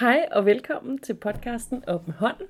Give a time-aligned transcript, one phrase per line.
[0.00, 2.46] Hej og velkommen til podcasten Op med hånden.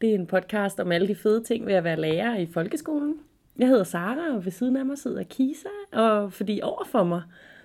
[0.00, 3.14] Det er en podcast om alle de fede ting ved at være lærer i folkeskolen.
[3.58, 7.22] Jeg hedder Sara, og ved siden af mig sidder Kisa, og fordi overfor mig,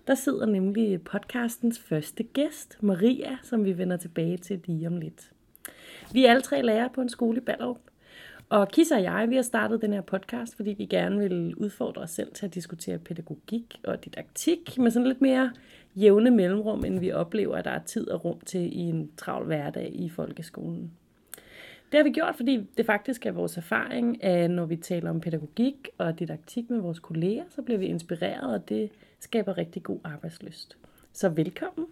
[0.07, 5.31] der sidder nemlig podcastens første gæst, Maria, som vi vender tilbage til lige om lidt.
[6.13, 7.79] Vi er alle tre lærere på en skole i Ballerup,
[8.49, 12.01] og Kisa og jeg, vi har startet den her podcast, fordi vi gerne vil udfordre
[12.01, 15.53] os selv til at diskutere pædagogik og didaktik med sådan lidt mere
[15.95, 19.45] jævne mellemrum, end vi oplever, at der er tid og rum til i en travl
[19.45, 20.91] hverdag i folkeskolen.
[21.91, 25.21] Det har vi gjort, fordi det faktisk er vores erfaring, at når vi taler om
[25.21, 28.89] pædagogik og didaktik med vores kolleger, så bliver vi inspireret, og det
[29.19, 30.77] skaber rigtig god arbejdsløst.
[31.13, 31.85] Så velkommen.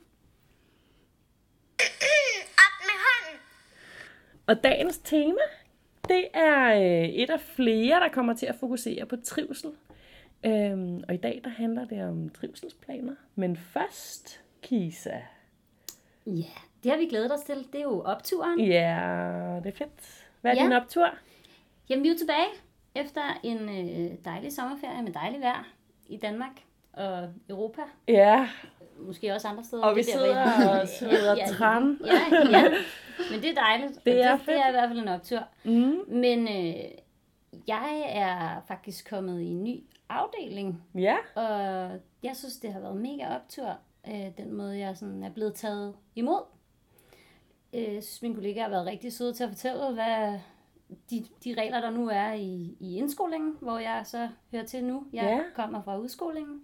[2.58, 3.40] Op med hånden.
[4.48, 5.42] Og dagens tema,
[6.08, 9.70] det er øh, et af flere, der kommer til at fokusere på trivsel.
[10.46, 13.16] Øhm, og i dag, der handler det om trivselsplaner.
[13.36, 15.10] Men først, Kisa.
[16.26, 16.44] Ja,
[16.84, 17.56] det har vi glædet os til.
[17.74, 18.60] Det er jo opturen.
[18.60, 20.26] Ja, det er fedt.
[20.42, 20.64] Hvad er Ja.
[20.64, 21.10] din optur?
[21.90, 22.48] Jamen, vi er tilbage
[22.96, 25.68] efter en øh, dejlig sommerferie med dejligt vejr
[26.08, 26.52] i Danmark
[26.94, 27.82] og Europa.
[28.08, 28.50] Ja,
[29.00, 29.84] Måske også andre steder.
[29.84, 32.00] og vi Det er der, sidder og sidder Ja, træn.
[32.06, 32.64] Ja, ja,
[33.32, 34.06] men det er dejligt.
[34.06, 35.40] Det er det, det er i hvert fald en optur.
[35.64, 35.96] Mm.
[36.08, 36.84] Men øh,
[37.68, 41.50] jeg er faktisk kommet i en ny afdeling, Ja, og
[42.24, 45.96] jeg synes, det har været mega optur, øh, den måde, jeg sådan er blevet taget
[46.16, 46.42] imod.
[47.74, 50.40] Øh, Jeg synes, mine kollegaer har været rigtig søde til at fortælle, hvad
[51.10, 55.04] de, de regler, der nu er i, i indskolingen, hvor jeg så hører til nu.
[55.14, 55.40] Jeg Ja.
[55.56, 56.62] kommer fra udskolingen.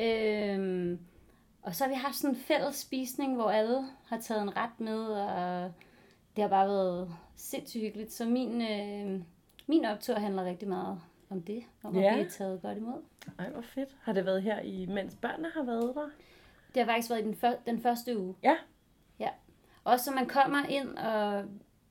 [0.00, 0.98] Øhm,
[1.62, 4.80] og så har vi haft sådan en fælles spisning, hvor alle har taget en ret
[4.80, 5.72] med, og
[6.36, 8.12] det har bare været sindssygt hyggeligt.
[8.12, 9.20] Så min, øh,
[9.66, 12.12] min optur handler rigtig meget om det, om at Ja.
[12.14, 13.02] blive taget godt imod.
[13.38, 13.96] ej hvor fedt.
[14.02, 16.08] Har det været her, i, mens børnene har været der?
[16.74, 18.34] Det har faktisk været i den, før, den første uge.
[18.42, 18.54] Ja.
[19.18, 19.28] Ja.
[19.84, 21.44] Også så man kommer ind, og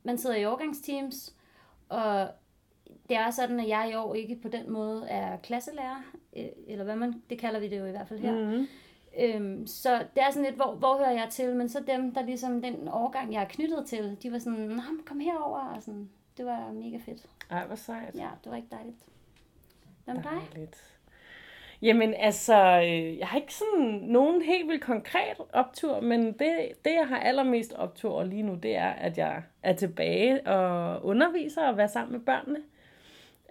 [0.04, 1.36] man sidder i overgangsteams,
[1.90, 2.30] og
[3.10, 6.02] det er sådan, at jeg i år ikke på den måde er klasselærer,
[6.38, 8.58] øh, eller hvad man, det kalder vi det jo i hvert fald her.
[8.58, 8.68] Mm.
[9.20, 11.56] Øhm, så det er sådan lidt, hvor, hvor hører jeg til?
[11.56, 14.82] Men så dem, der ligesom den årgang, jeg er knyttet til, de var sådan, Nå,
[15.06, 16.10] kom herover og sådan.
[16.38, 17.26] Det var mega fedt.
[17.50, 18.16] Ej, hvor sejt.
[18.16, 18.98] Ja, det var ikke dejligt.
[20.06, 20.70] Hvad med dig?
[21.82, 26.94] Jamen altså, øh, jeg har ikke sådan nogen helt vildt konkret optur, men det, det
[26.94, 31.68] jeg har allermest optur over lige nu, det er, at jeg er tilbage og underviser
[31.68, 32.60] og være sammen med børnene.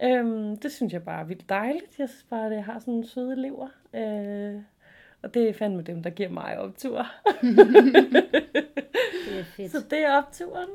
[0.03, 1.99] Øhm, det synes jeg bare er vildt dejligt.
[1.99, 3.67] Jeg synes bare, at jeg har sådan nogle søde elever.
[3.93, 4.61] Øh,
[5.23, 7.05] og det er fandme dem, der giver mig optur.
[9.27, 9.71] Det er fedt.
[9.71, 10.69] Så det er opturen.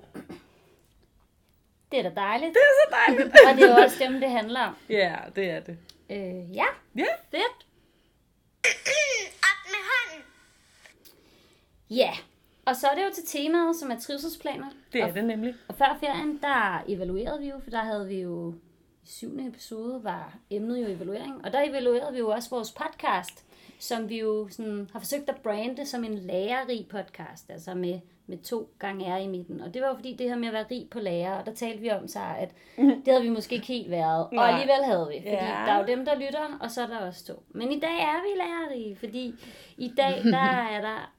[1.92, 2.54] Det er da dejligt.
[2.54, 3.34] Det er så dejligt.
[3.48, 4.74] Og det er jo også dem, det handler om.
[4.90, 5.78] Ja, det er det.
[6.10, 6.64] Øh, ja,
[6.96, 7.66] Ja, fedt.
[9.42, 10.24] Op med hånden.
[11.90, 12.10] Ja,
[12.64, 14.66] og så er det jo til temaet, som er trivselsplaner.
[14.92, 15.54] det er og, det nemlig.
[15.68, 18.54] og før ferien, der evaluerede vi jo, for der havde vi jo
[19.02, 21.44] i syvende episode var emnet jo evaluering.
[21.44, 23.44] Og der evaluerede vi jo også vores podcast,
[23.78, 28.38] som vi jo sådan har forsøgt at brande som en lærerig podcast, altså med, med
[28.38, 29.60] to gange R i midten.
[29.60, 31.54] Og det var jo fordi det her med at være rig på lærer, og der
[31.54, 34.26] talte vi om så, at det havde vi måske ikke helt været.
[34.38, 35.62] Og alligevel havde vi, fordi Ja.
[35.66, 37.42] der er jo dem, der lytter, og så er der også to.
[37.48, 39.34] Men i dag er vi lærerige, fordi
[39.78, 40.38] i dag, der
[40.76, 41.12] er der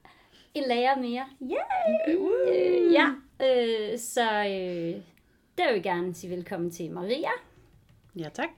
[0.54, 1.24] en lærer mere.
[1.42, 2.16] Yay!
[2.48, 3.06] Øh, ja,
[3.46, 5.02] øh, så øh,
[5.58, 7.28] der vil jeg gerne sige velkommen til Maria.
[8.16, 8.48] Ja, tak.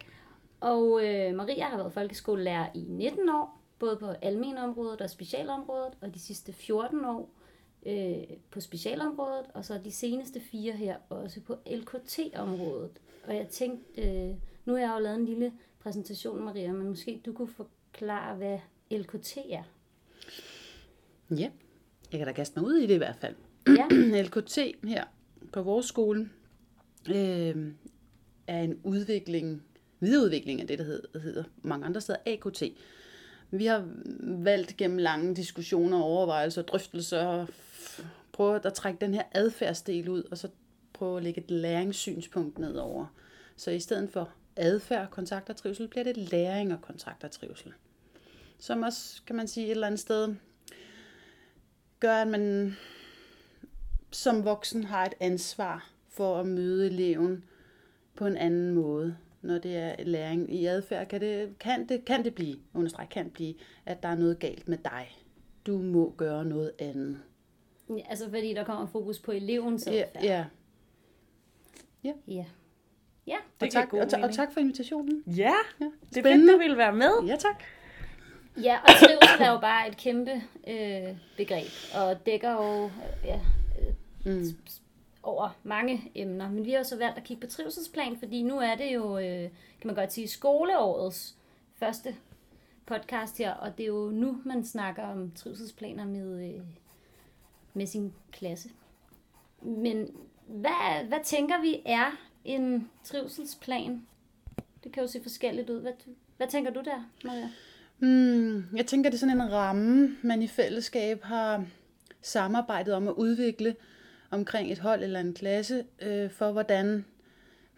[0.61, 6.15] Og øh, Maria har været folkeskolelærer i 19 år, både på almenområdet og specialområdet, og
[6.15, 7.31] de sidste 14 år
[7.87, 13.01] øh, på specialområdet, og så de seneste fire her også på LKT-området.
[13.27, 17.23] Og jeg tænkte, øh, nu har jeg jo lavet en lille præsentation, Maria, men måske
[17.27, 18.59] du kunne forklare, hvad
[18.91, 19.63] LKT er.
[21.31, 21.51] Ja,
[22.13, 23.35] jeg kan da kaste mig ud i det i hvert fald.
[23.67, 23.89] Ja,
[24.27, 25.05] LKT her
[25.53, 26.31] på vores skole
[27.09, 27.73] øh,
[28.47, 29.63] er en udvikling,
[30.01, 32.63] videreudvikling af det, der hedder, hedder mange andre steder AKT.
[33.51, 33.89] Vi har
[34.21, 37.47] valgt gennem lange diskussioner, overvejelser og drøftelser
[38.37, 40.49] prøve at trække den her adfærdsdel ud, og så
[40.93, 43.07] prøve at lægge et læringssynspunkt ned over.
[43.57, 47.73] Så i stedet for adfærd, kontakt og trivsel, bliver det læring og kontakt og trivsel.
[48.59, 50.35] Som også, kan man sige, et eller andet sted
[52.01, 52.77] gør, at man
[54.11, 57.45] som voksen har et ansvar for at møde eleven
[58.15, 59.17] på en anden måde.
[59.47, 63.31] Når det er læring i adfærd, kan det, kan det, kan det blive, understreg, kan
[63.31, 63.55] blive,
[63.87, 65.17] at der er noget galt med dig.
[65.67, 67.19] Du må gøre noget andet.
[68.09, 70.23] altså fordi der kommer fokus på elevens Ja, adfærd.
[70.25, 72.15] ja.
[72.29, 72.45] ja.
[73.27, 75.23] Ja, Det Og, tak, og, ta- og tak for invitationen.
[75.27, 77.11] Ja, Ja, det er fedt, du ville være med.
[77.27, 77.63] Ja, tak.
[78.63, 80.31] Ja, og trivsel er jo bare et kæmpe
[80.69, 82.91] øh, begreb, og dækker jo
[83.25, 83.41] ja,
[84.25, 84.45] Mm
[85.27, 86.51] over mange emner.
[86.51, 89.51] Men vi har så valgt at kigge på trivselsplan, fordi nu er det jo, øh,
[89.81, 91.37] kan man godt sige, skoleårets
[91.75, 92.17] første
[92.87, 96.61] podcast her, og det er jo nu, man snakker om trivselsplaner med, øh,
[97.75, 98.69] med sin klasse.
[99.63, 100.11] Men
[100.47, 102.11] hvad, hvad tænker vi er
[102.45, 104.07] en trivselsplan?
[104.85, 105.81] Det kan jo se forskelligt ud.
[105.81, 105.93] Hvad,
[106.37, 107.51] hvad tænker du der, Maria?
[107.99, 111.65] Mm, jeg tænker, det er sådan en ramme, man i fællesskab har
[112.21, 113.77] samarbejdet om at udvikle
[114.31, 117.05] omkring et hold eller en klasse, øh, for hvordan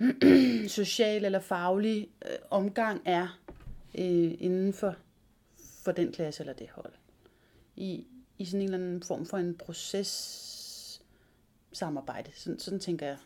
[0.69, 3.41] social eller faglig øh, omgang er
[3.99, 4.97] øh, inden for,
[5.85, 6.93] for den klasse eller det hold.
[7.77, 8.07] I,
[8.39, 11.03] I sådan en eller anden form for en proces
[11.73, 12.31] samarbejde.
[12.35, 13.17] Sådan, sådan tænker jeg.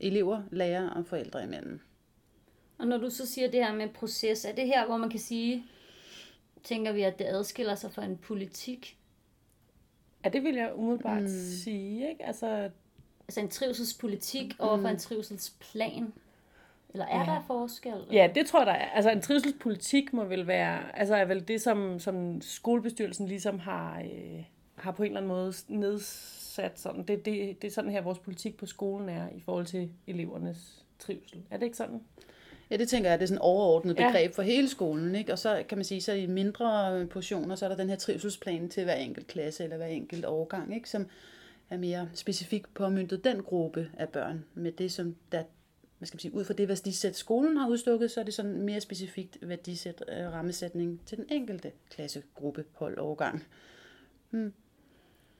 [0.00, 1.80] Elever, lærere og forældre imellem.
[2.78, 5.20] Og når du så siger det her med proces, er det her, hvor man kan
[5.20, 5.64] sige,
[6.64, 8.97] tænker vi, at det adskiller sig fra en politik?
[10.24, 11.28] Ja, det vil jeg umiddelbart mm.
[11.28, 12.24] sige, ikke?
[12.26, 12.70] Altså,
[13.28, 16.12] Altså en trivselspolitik over for en trivselsplan?
[16.92, 17.24] Eller er Ja.
[17.24, 18.06] der forskel?
[18.12, 18.88] ja, det tror jeg, der er.
[18.90, 24.00] Altså, en trivselspolitik må vel være, altså er vel det, som, som skolebestyrelsen ligesom har,
[24.00, 24.44] øh,
[24.74, 27.02] har på en eller anden måde nedsat sådan.
[27.04, 30.84] Det, det, det er sådan her, vores politik på skolen er i forhold til elevernes
[30.98, 31.42] trivsel.
[31.50, 32.00] Er det ikke sådan?
[32.70, 34.06] Ja, det tænker jeg, det er sådan et overordnet Ja.
[34.08, 35.32] begreb for hele skolen, ikke?
[35.32, 38.68] Og så kan man sige, så i mindre portioner, så er der den her trivselsplan
[38.68, 40.90] til hver enkelt klasse eller hver enkelt årgang, ikke?
[40.90, 41.06] Som
[41.70, 45.42] er mere specifikt påmyntet den gruppe af børn med det, som der,
[45.98, 48.62] hvad skal man sige, ud fra det værdisæt skolen har udstukket, så er det sådan
[48.62, 53.44] mere specifikt værdisæt øh, rammesætning til den enkelte klassegruppe, hold, årgang.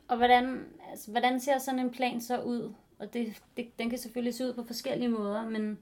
[0.08, 2.72] Og hvordan, altså, hvordan ser sådan en plan så ud?
[2.98, 5.78] Og det, det, den kan selvfølgelig se ud på forskellige måder, men,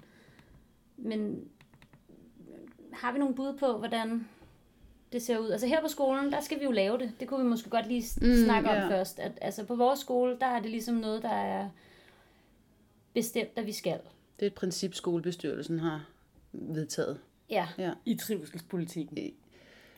[0.97, 1.49] men
[2.93, 4.29] har vi nogle bud på, hvordan
[5.13, 5.51] det ser ud?
[5.51, 7.13] Altså her på skolen, der skal vi jo lave det.
[7.21, 8.89] Det kunne vi måske godt lige mm, snakke om ja.
[8.89, 9.19] først.
[9.19, 11.69] At, altså på vores skole, der er det ligesom noget, der er
[13.15, 13.99] bestemt, at vi skal.
[14.41, 16.05] Det er et princip, skolebestyrelsen har
[16.53, 17.19] vedtaget.
[17.51, 17.93] Ja, Ja.
[18.05, 19.33] I trivselspolitikken?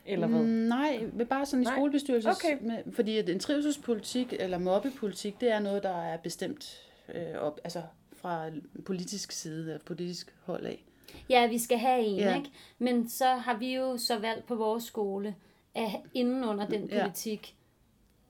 [0.05, 0.39] Eller hvad?
[0.39, 1.75] Mm, nej, bare sådan i Nej.
[1.75, 2.35] skolebestyrelses...
[2.35, 2.57] Okay.
[2.61, 6.81] Med, fordi at en trivselspolitik eller mobbepolitik, det er noget, der er bestemt
[7.15, 7.81] øh, op, altså
[8.13, 8.49] fra
[8.85, 10.85] politisk side, politisk hold af.
[11.29, 12.37] Ja vi skal have en, Ja.
[12.37, 12.49] ikke?
[12.77, 15.35] Men så har vi jo så valgt på vores skole,
[15.75, 17.01] at inden under den Ja.
[17.01, 17.55] politik,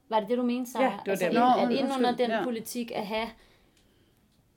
[0.10, 0.84] var det det, du mente, Sarah?
[0.86, 1.32] Ja, det var altså, det.
[1.32, 2.44] ind, Nå, at inden under den ja.
[2.44, 3.28] politik at have,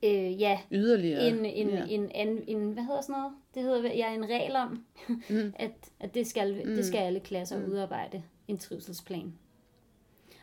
[0.02, 1.28] øh, ja, Yderligere.
[1.28, 1.76] en, en, ja.
[1.76, 1.84] ja.
[1.88, 3.32] en, en, en, hvad hedder sådan noget?
[3.54, 4.84] Det hedder, ja, en regel om,
[5.28, 5.52] mm.
[5.64, 6.74] at, at det, skal, mm.
[6.74, 7.72] det skal alle klasser mm.
[7.72, 9.32] udarbejde, en trivselsplan.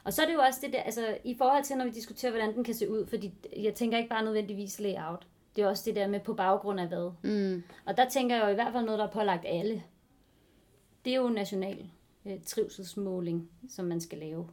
[0.03, 2.31] Og så er det jo også det der, altså i forhold til, når vi diskuterer,
[2.31, 5.27] hvordan den kan se ud, fordi jeg tænker ikke bare nødvendigvis layout.
[5.59, 7.11] Det er også det der med på baggrund af hvad.
[7.23, 9.83] Mm, Og der tænker jeg jo i hvert fald noget, der er pålagt alle.
[11.06, 11.85] Det er jo national
[12.25, 14.47] øh, trivselsmåling, som man skal lave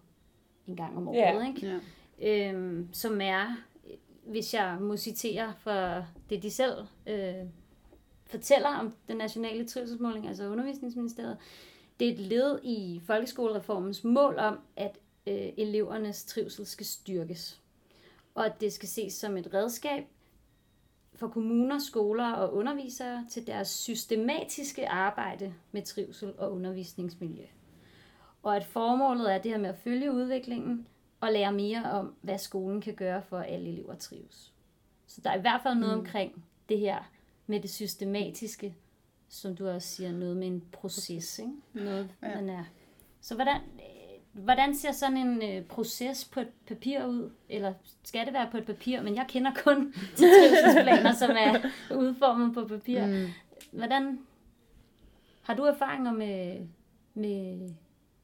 [0.67, 1.47] en gang om året, Ja.
[1.49, 1.81] ikke?
[2.21, 2.51] ja.
[2.51, 3.57] øhm, som er,
[4.25, 6.75] hvis jeg må citere for det, de selv
[7.07, 7.35] øh,
[8.27, 11.37] fortæller om den nationale trivselsmåling, altså undervisningsministeriet,
[12.01, 17.61] det er et led i folkeskolereformens mål om, at øh, elevernes trivsel skal styrkes.
[18.35, 20.05] Og at det skal ses som et redskab
[21.17, 27.45] for kommuner, skoler og undervisere til deres systematiske arbejde med trivsel og undervisningsmiljø.
[28.43, 30.87] Og at formålet er det her med at følge udviklingen
[31.21, 34.53] og lære mere om, hvad skolen kan gøre for, at alle elever trives.
[35.07, 36.01] Så der er i hvert fald noget mm.
[36.01, 37.11] omkring det her
[37.47, 38.77] med det systematiske,
[39.29, 41.53] som du også siger, noget med en proces, ikke?
[41.73, 42.35] Noget, ja.
[42.35, 42.65] man er.
[43.21, 43.61] Så hvordan,
[44.37, 47.31] hvordan ser sådan en øh, proces på et papir ud?
[47.49, 47.73] Eller
[48.05, 49.03] skal det være på et papir?
[49.03, 53.07] Men jeg kender kun til trivselsplaner, som er udformet på papir.
[53.07, 53.27] Mm.
[53.73, 54.19] Hvordan
[55.43, 56.57] har du erfaringer med,
[57.15, 57.71] med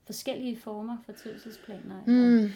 [0.07, 2.03] forskellige former for trivselsplaner?
[2.07, 2.43] eller?
[2.43, 2.53] Mm.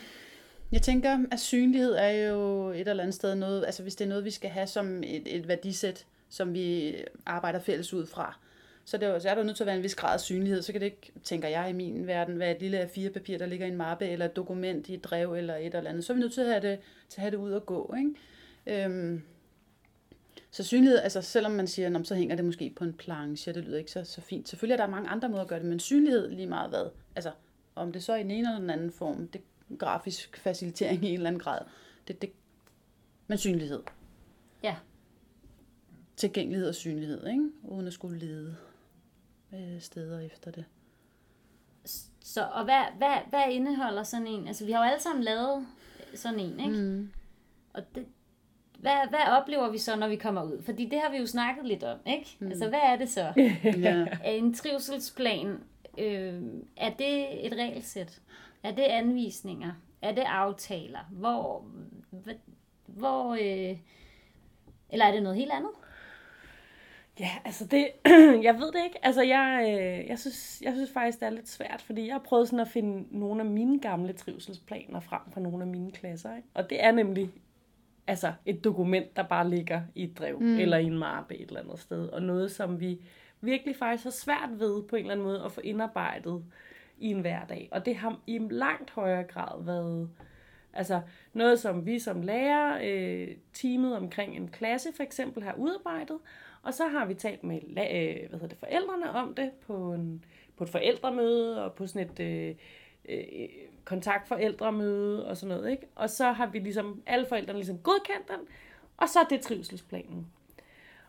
[0.73, 4.09] Jeg tænker, at synlighed er jo et eller andet sted noget, altså hvis det er
[4.09, 6.95] noget, vi skal have som et, et værdisæt, som vi
[7.27, 8.39] arbejder fælles ud fra,
[8.89, 10.21] så, det er, jo, så er der nødt til at være en vis grad af
[10.21, 10.63] synlighed.
[10.63, 13.67] Så kan det ikke, tænker jeg i min verden, være et lille A4-papir, der ligger
[13.67, 16.05] i en mappe, eller et dokument i et drev, eller et eller andet.
[16.05, 16.79] Så er vi nødt til at have det,
[17.09, 17.95] til at have det ud og gå.
[17.99, 18.85] Ikke?
[18.85, 19.23] Øhm,
[20.51, 23.65] så synlighed, altså selvom man siger, "Nå, så hænger det måske på en planche, det
[23.65, 24.49] lyder ikke så, så fint.
[24.49, 26.91] Selvfølgelig er der mange andre måder at gøre det, men synlighed lige meget hvad.
[27.17, 27.31] Altså,
[27.75, 29.41] om det så er i den ene eller den anden form, det
[29.71, 31.59] er grafisk facilitering i en eller anden grad.
[32.09, 32.31] Det, det,
[33.27, 33.83] men synlighed.
[34.63, 34.77] Ja.
[36.17, 37.51] Tilgængelighed og synlighed, ikke?
[37.63, 38.57] Uden at skulle lede
[39.55, 40.65] øh, steder efter det.
[42.21, 44.47] Så, og hvad, hvad, hvad indeholder sådan en?
[44.47, 45.67] Altså, vi har jo alle sammen lavet
[46.15, 46.77] sådan en, ikke?
[46.77, 47.11] Mm.
[47.75, 48.07] Og det,
[48.79, 50.63] hvad, hvad oplever vi så, når vi kommer ud?
[50.63, 52.37] Fordi det har vi jo snakket lidt om, ikke?
[52.39, 52.47] Mm.
[52.47, 53.33] Altså, hvad er det så?
[53.65, 54.07] Ja.
[54.25, 55.61] Er en trivselsplan,
[55.99, 56.43] øh,
[56.77, 58.21] er det et regelsæt?
[58.63, 59.73] Er det anvisninger?
[60.03, 61.01] Er det aftaler?
[61.11, 61.65] Hvor,
[62.87, 63.79] hvor, øh,
[64.91, 65.71] eller er det noget helt andet?
[67.21, 67.89] Ja, altså det,
[68.47, 68.99] jeg ved det ikke.
[69.03, 72.23] Altså jeg, øh, jeg, synes, jeg synes faktisk, det er lidt svært, fordi jeg har
[72.25, 76.37] prøvet sådan at finde nogle af mine gamle trivselsplaner frem fra nogle af mine klasser.
[76.37, 76.49] Ikke?
[76.55, 77.31] Og det er nemlig
[78.07, 80.59] altså et dokument, der bare ligger i et drev, mm.
[80.59, 82.09] eller i en mappe et eller andet sted.
[82.09, 83.01] Og noget, som vi
[83.41, 86.45] virkelig faktisk har svært ved på en eller anden måde at få indarbejdet
[86.99, 87.69] i en hverdag.
[87.73, 90.11] Og det har i langt højere grad været
[90.73, 91.01] altså
[91.33, 96.19] noget, som vi som lærer, øh, teamet omkring en klasse for eksempel, har udarbejdet.
[96.67, 100.25] Og så har vi talt med øh, hvad hedder det, forældrene om det på, en,
[100.57, 102.55] på et forældremøde og på sådan et øh,
[103.09, 103.49] øh,
[103.85, 105.71] kontaktforældremøde og sådan noget.
[105.71, 105.87] Ikke?
[105.95, 108.47] Og så har vi ligesom, alle forældrene ligesom godkendt den,
[108.97, 110.27] og så er det trivselsplanen.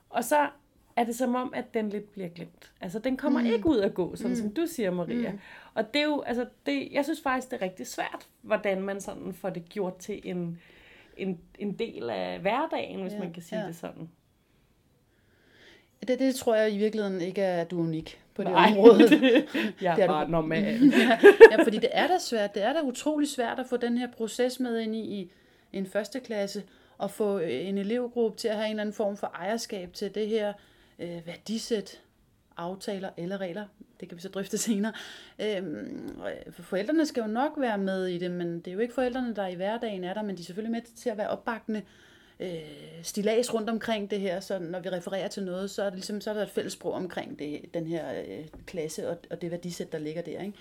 [0.09, 0.49] Og så
[0.95, 2.71] er det som om, at den lidt bliver glemt.
[2.81, 3.47] Altså, den kommer mm.
[3.47, 4.35] ikke ud at gå, sådan mm.
[4.35, 5.31] som du siger, Maria.
[5.31, 5.39] Mm.
[5.73, 9.01] Og det er jo, altså, det, jeg synes faktisk, det er rigtig svært, hvordan man
[9.01, 10.59] sådan får det gjort til en,
[11.17, 13.67] en, en del af hverdagen, hvis ja, man kan sige ja.
[13.67, 14.09] det sådan.
[16.07, 18.69] Det, det tror jeg i virkeligheden ikke er, at du er unik på det Nej,
[18.71, 18.99] område.
[19.09, 19.45] det,
[19.81, 20.31] jeg er, Det er bare du.
[20.31, 20.79] normal.
[20.97, 21.19] ja,
[21.51, 22.53] ja, fordi det er da svært.
[22.55, 25.31] Det er da utrolig svært at få den her proces med ind i, i
[25.73, 26.63] en første klasse,
[26.97, 30.15] og få øh, en elevgruppe til at have en eller anden form for ejerskab til
[30.15, 30.53] det her
[30.99, 32.01] øh, værdisæt,
[32.57, 33.65] aftaler eller regler.
[33.99, 34.93] Det kan vi så drøfte senere.
[35.39, 36.09] Øhm,
[36.51, 39.35] for forældrene skal jo nok være med i det, men det er jo ikke forældrene,
[39.35, 41.81] der i hverdagen er der, men de er selvfølgelig med til at være opbakkende
[42.39, 42.49] øh,
[43.03, 46.21] stilas rundt omkring det her, så når vi refererer til noget, så er, det ligesom,
[46.21, 49.51] så er der et fælles sprog omkring det, den her øh, klasse og, og det
[49.51, 50.41] værdisæt, der ligger der.
[50.41, 50.57] Ikke?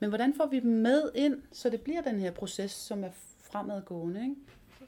[0.00, 3.10] Men hvordan får vi dem med ind, så det bliver den her proces, som er
[3.40, 4.34] fremadgående, ikke?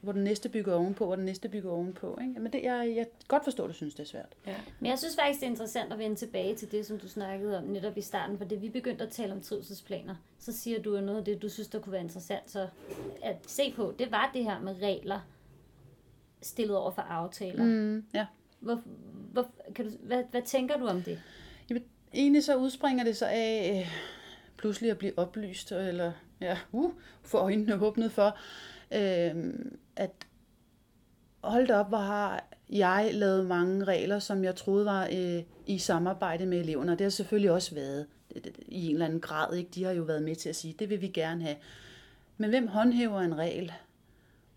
[0.01, 2.19] hvor den næste bygger ovenpå, hvor den næste bygger ovenpå.
[2.21, 2.39] Ikke?
[2.39, 4.35] Men det, jeg, jeg godt forstår, at du synes, det er svært.
[4.47, 4.55] Ja.
[4.79, 7.57] Men jeg synes faktisk, det er interessant at vende tilbage til det, som du snakkede
[7.57, 10.95] om netop i starten, for det vi begyndte at tale om trivselsplaner, så siger du
[10.95, 12.67] jo noget af det, du synes, der kunne være interessant så
[13.21, 13.93] at se på.
[13.99, 15.19] Det var det her med regler
[16.43, 17.63] stillet over for aftaler.
[17.63, 18.25] Mm, ja.
[18.59, 18.81] Hvor,
[19.31, 21.21] hvor, kan du, hvad, hvad tænker du om det?
[21.69, 21.83] Jamen,
[22.13, 23.91] egentlig så udspringer det så af øh,
[24.57, 26.91] pludselig at blive oplyst, eller ja, uh,
[27.23, 28.37] få øjnene åbnet for,
[28.91, 29.53] øh,
[29.95, 30.11] at
[31.43, 36.45] hold op, hvor har jeg lavet mange regler, som jeg troede var øh, i samarbejde
[36.45, 39.55] med eleverne, og det har selvfølgelig også været øh, i en eller anden grad.
[39.55, 39.69] Ikke?
[39.75, 41.55] De har jo været med til at sige, det vil vi gerne have.
[42.37, 43.71] Men hvem håndhæver en regel?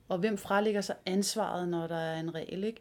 [0.09, 2.65] Og hvem fralægger sig ansvaret, når der er en regel?
[2.65, 2.81] Ikke?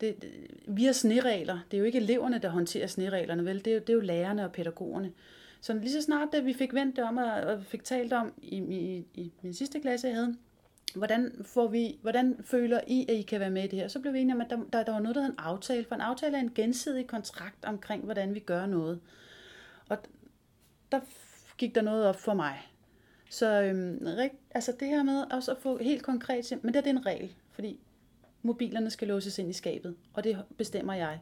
[0.00, 0.30] Det, det,
[0.66, 1.58] vi har sneregler.
[1.70, 3.64] Det er jo ikke eleverne, der håndterer snereglerne, vel?
[3.64, 5.12] Det er jo, det er jo lærerne og pædagogerne.
[5.60, 8.56] Så lige så snart, da vi fik vendt det om og, fik talt om i,
[8.56, 10.36] i, i min sidste klasse, jeg havde,
[10.94, 13.88] hvordan, får vi, hvordan føler I, at I kan være med i det her?
[13.88, 15.84] Så blev vi enige om, at der, der, der var noget, der hed en aftale,
[15.84, 19.00] for en aftale er en gensidig kontrakt omkring, hvordan vi gør noget.
[19.88, 19.98] Og
[20.92, 21.00] der
[21.58, 22.71] gik der noget op for mig.
[23.32, 26.78] Så øhm, rigt, altså det her med også at få helt konkret, til- men det,
[26.78, 27.80] er det en regel, fordi
[28.42, 31.20] mobilerne skal låses ind i skabet, og det bestemmer jeg.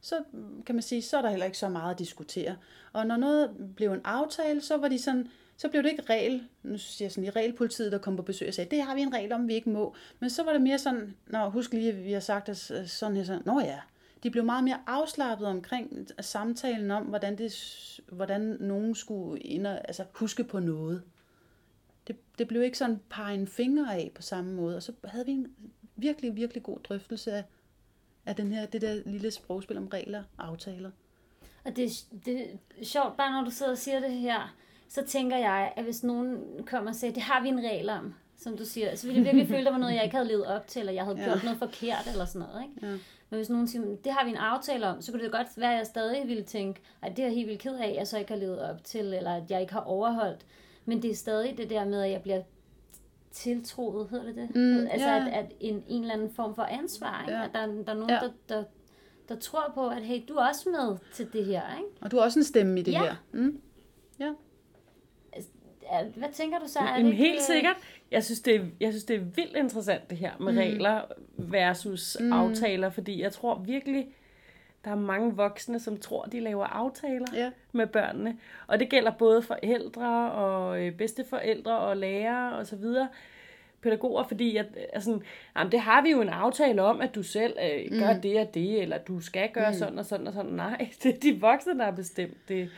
[0.00, 0.22] Så
[0.66, 2.56] kan man sige, så er der heller ikke så meget at diskutere.
[2.92, 6.42] Og når noget blev en aftale, så var de sådan, så blev det ikke regel,
[6.62, 9.00] nu siger jeg sådan, i regelpolitiet, der kom på besøg og sagde, det har vi
[9.00, 9.94] en regel om, vi ikke må.
[10.20, 12.56] Men så var det mere sådan, når husk lige, at vi har sagt at
[12.90, 13.78] sådan her, sådan, nå ja.
[14.22, 19.74] De blev meget mere afslappet omkring samtalen om, hvordan, det, hvordan nogen skulle ind og,
[19.88, 21.02] altså, huske på noget.
[22.08, 24.76] Det, det blev ikke sådan pege en finger af på samme måde.
[24.76, 25.46] Og så havde vi en
[25.96, 27.44] virkelig, virkelig god drøftelse af,
[28.26, 30.90] af den her, det der lille sprogspil om regler og aftaler.
[31.64, 31.90] Og det,
[32.24, 32.40] det
[32.80, 34.56] er sjovt, bare når du sidder og siger det her,
[34.88, 38.14] så tænker jeg, at hvis nogen kommer og siger, det har vi en regel om,
[38.36, 40.28] som du siger, så ville jeg virkelig føle, at der var noget, jeg ikke havde
[40.28, 41.42] levet op til, eller jeg havde gjort Ja.
[41.42, 42.62] noget forkert, eller sådan noget.
[42.62, 42.86] Ikke?
[42.86, 42.98] Ja.
[43.30, 45.72] Men hvis nogen siger, det har vi en aftale om, så kunne det godt være,
[45.72, 48.06] at jeg stadig ville tænke, at det er jeg helt vildt ked af, at jeg
[48.06, 50.46] så ikke har levet op til, eller at jeg ikke har overholdt.
[50.88, 52.42] Men det er stadig det der med, at jeg bliver
[53.30, 54.56] tiltroet, hedder det det?
[54.56, 55.26] Mm, altså, ja.
[55.26, 57.32] at, at en, en eller anden form for ansvar, ikke?
[57.38, 57.44] Ja.
[57.44, 58.14] at der, der er nogen, Ja.
[58.14, 58.64] der, der,
[59.28, 61.62] der tror på, at hey, du er også med til det her.
[61.78, 61.88] Ikke?
[62.00, 63.02] Og du har også en stemme i det Ja.
[63.02, 63.14] her.
[63.32, 63.60] Mm?
[64.20, 64.32] Ja.
[65.90, 66.78] Er- Hvad tænker du så?
[66.78, 67.76] Er det Jamen, ikke, helt øh, sikkert.
[68.10, 70.58] Jeg synes, det er, jeg synes, det er vildt interessant det her med mm.
[70.58, 71.00] regler
[71.38, 72.32] versus mm.
[72.32, 74.06] aftaler, fordi jeg tror virkelig,
[74.88, 77.50] der er mange voksne, som tror, de laver aftaler Ja.
[77.72, 78.36] med børnene.
[78.66, 83.08] Og det gælder både forældre og øh, bedsteforældre og lærere og så videre
[83.82, 85.18] pædagoger, fordi at, altså,
[85.56, 88.20] jamen, det har vi jo en aftale om, at du selv øh, gør mm.
[88.20, 89.76] det og det, eller du skal gøre mm.
[89.76, 90.52] sådan og sådan og sådan.
[90.52, 92.70] Nej, det er de voksne, der har bestemt det.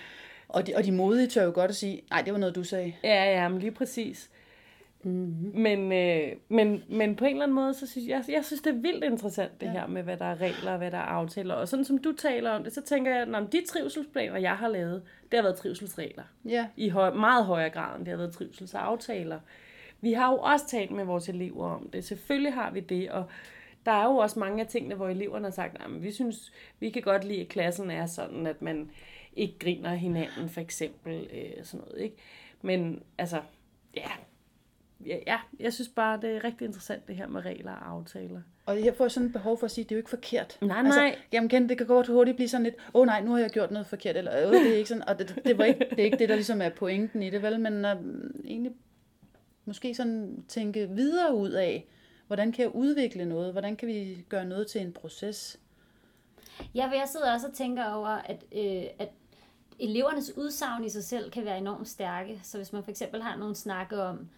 [0.48, 2.64] Og de, og de modige tør jo godt at sige, nej, det var noget, du
[2.64, 2.92] sagde.
[3.04, 4.30] Ja, ja, men lige præcis.
[5.02, 5.60] Mm-hmm.
[5.60, 8.74] Men, øh, men, men på en eller anden måde, så synes jeg, jeg synes, det
[8.74, 9.72] er vildt interessant det ja.
[9.72, 11.54] her med, hvad der er regler og hvad der er aftaler.
[11.54, 14.68] Og sådan som du taler om det, så tænker jeg, at de trivselsplaner, jeg har
[14.68, 16.22] lavet, det har været trivselsregler.
[16.44, 16.66] Ja.
[16.76, 19.40] I høj, meget højere grad, end det har været trivselsaftaler.
[20.00, 22.04] vi har jo også talt med vores elever om det.
[22.04, 23.24] Selvfølgelig har vi det, og
[23.86, 26.90] der er jo også mange af tingene, hvor eleverne har sagt, at vi synes, vi
[26.90, 28.90] kan godt lide, at klassen er sådan, at man
[29.36, 31.28] ikke griner hinanden, for eksempel.
[31.32, 32.16] Øh, sådan noget, ikke?
[32.62, 33.40] Men altså,
[33.96, 34.10] ja,
[35.06, 38.40] ja, ja, jeg synes bare, det er rigtig interessant, det her med regler og aftaler.
[38.66, 40.58] Og jeg får sådan et behov for at sige, at det er jo ikke forkert.
[40.60, 40.86] Nej, nej.
[40.86, 43.38] Altså, jamen, Ken, det kan godt hurtigt blive sådan lidt, åh oh, nej, nu har
[43.38, 45.86] jeg gjort noget forkert, eller åh, det er ikke sådan, og det, det, var ikke,
[45.90, 47.90] det er ikke det, der ligesom er pointen i det, vel, men uh,
[48.44, 48.72] egentlig
[49.64, 51.86] måske sådan tænke videre ud af,
[52.26, 55.60] hvordan kan jeg udvikle noget, hvordan kan vi gøre noget til en proces.
[56.74, 59.08] Ja, for jeg sidder også og tænker over, at, øh, at
[59.78, 62.40] elevernes udsagn i sig selv kan være enormt stærke.
[62.42, 64.28] Så hvis man for eksempel har nogle snakke om,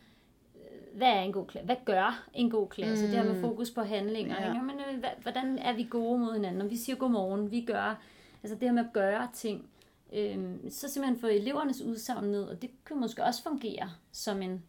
[0.94, 1.66] hvad er en god klasse?
[1.66, 3.04] Hvad gør en god klasse?
[3.04, 3.10] Mm.
[3.10, 4.40] Det her med fokus på handlinger.
[4.40, 4.54] Ja.
[4.54, 4.66] Ikke?
[4.66, 6.58] Men, øh, hvordan er vi gode mod hinanden?
[6.58, 8.02] Når vi siger godmorgen, vi gør,
[8.42, 9.68] altså det her med at gøre ting,
[10.12, 14.62] øh, så simpelthen få elevernes udsagn ned, og det kan måske også fungere som en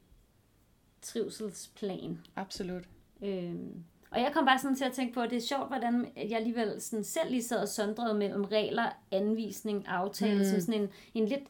[1.02, 2.20] trivselsplan.
[2.36, 2.84] Absolut.
[3.22, 6.08] Øhm, og jeg kom bare sådan til at tænke på, at det er sjovt, hvordan
[6.16, 10.46] jeg alligevel sådan selv lige sad og sondrede mellem regler, anvisning, aftale, mm.
[10.46, 11.44] som sådan en, en lidt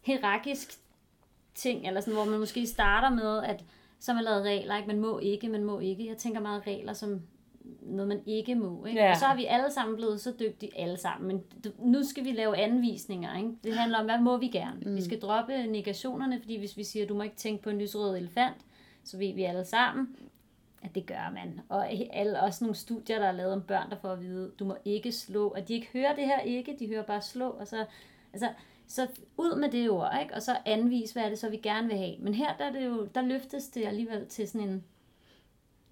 [0.00, 0.78] hierarkisk
[1.54, 3.64] ting, eller sådan, hvor man måske starter med, at
[4.00, 4.88] så har lavet regler, ikke?
[4.88, 6.08] man må ikke, man må ikke.
[6.08, 7.22] Jeg tænker meget regler som
[7.82, 8.84] noget, man ikke må.
[8.84, 9.00] Ikke?
[9.00, 9.10] Ja.
[9.10, 12.32] Og så har vi alle sammen blevet så dygtige, alle sammen, men nu skal vi
[12.32, 13.36] lave anvisninger.
[13.36, 13.50] Ikke?
[13.64, 14.80] Det handler om, hvad må vi gerne?
[14.86, 14.96] Mm.
[14.96, 18.16] Vi skal droppe negationerne, fordi hvis vi siger, du må ikke tænke på en lysrød
[18.16, 18.56] elefant,
[19.04, 20.16] så ved vi alle sammen,
[20.82, 21.60] at det gør man.
[21.68, 24.64] Og alle, også nogle studier, der er lavet om børn, der får at vide, du
[24.64, 27.68] må ikke slå, og de ikke hører det her ikke, de hører bare slå, og
[27.68, 27.84] så,
[28.32, 28.48] altså,
[28.90, 29.06] så
[29.36, 30.34] ud med det ord, ikke?
[30.34, 32.16] og så anvise, hvad er det så, vi gerne vil have.
[32.18, 34.84] Men her, der, er det jo, der løftes det alligevel til sådan en,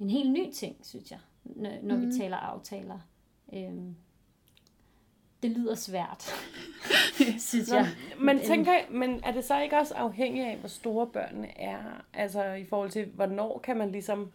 [0.00, 2.06] en helt ny ting, synes jeg, når, når mm.
[2.06, 2.98] vi taler aftaler.
[3.52, 3.96] Øhm,
[5.42, 6.22] det lyder svært,
[7.48, 7.86] synes jeg.
[8.20, 12.04] Men, tænker, jeg- men er det så ikke også afhængigt af, hvor store børnene er?
[12.14, 14.32] Altså i forhold til, hvornår kan man ligesom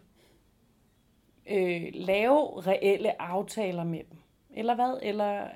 [1.50, 4.18] øh, lave reelle aftaler med dem?
[4.50, 4.98] Eller hvad?
[5.02, 5.46] Eller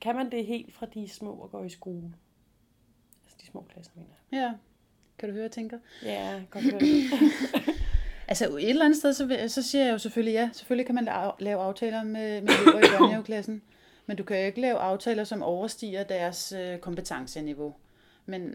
[0.00, 2.12] kan man det helt fra de små og går i skole?
[3.24, 4.38] Altså de små klasser, mener jeg.
[4.40, 4.52] Ja.
[5.18, 5.78] Kan du høre, jeg tænker?
[6.04, 6.80] Ja, godt høre.
[8.28, 11.08] Altså et eller andet sted, så, så siger jeg jo selvfølgelig, ja, selvfølgelig kan man
[11.08, 13.62] la- lave aftaler med, med elever i børnehaveklassen,
[14.06, 17.74] men du kan jo ikke lave aftaler, som overstiger deres øh, kompetenceniveau.
[18.26, 18.52] Men,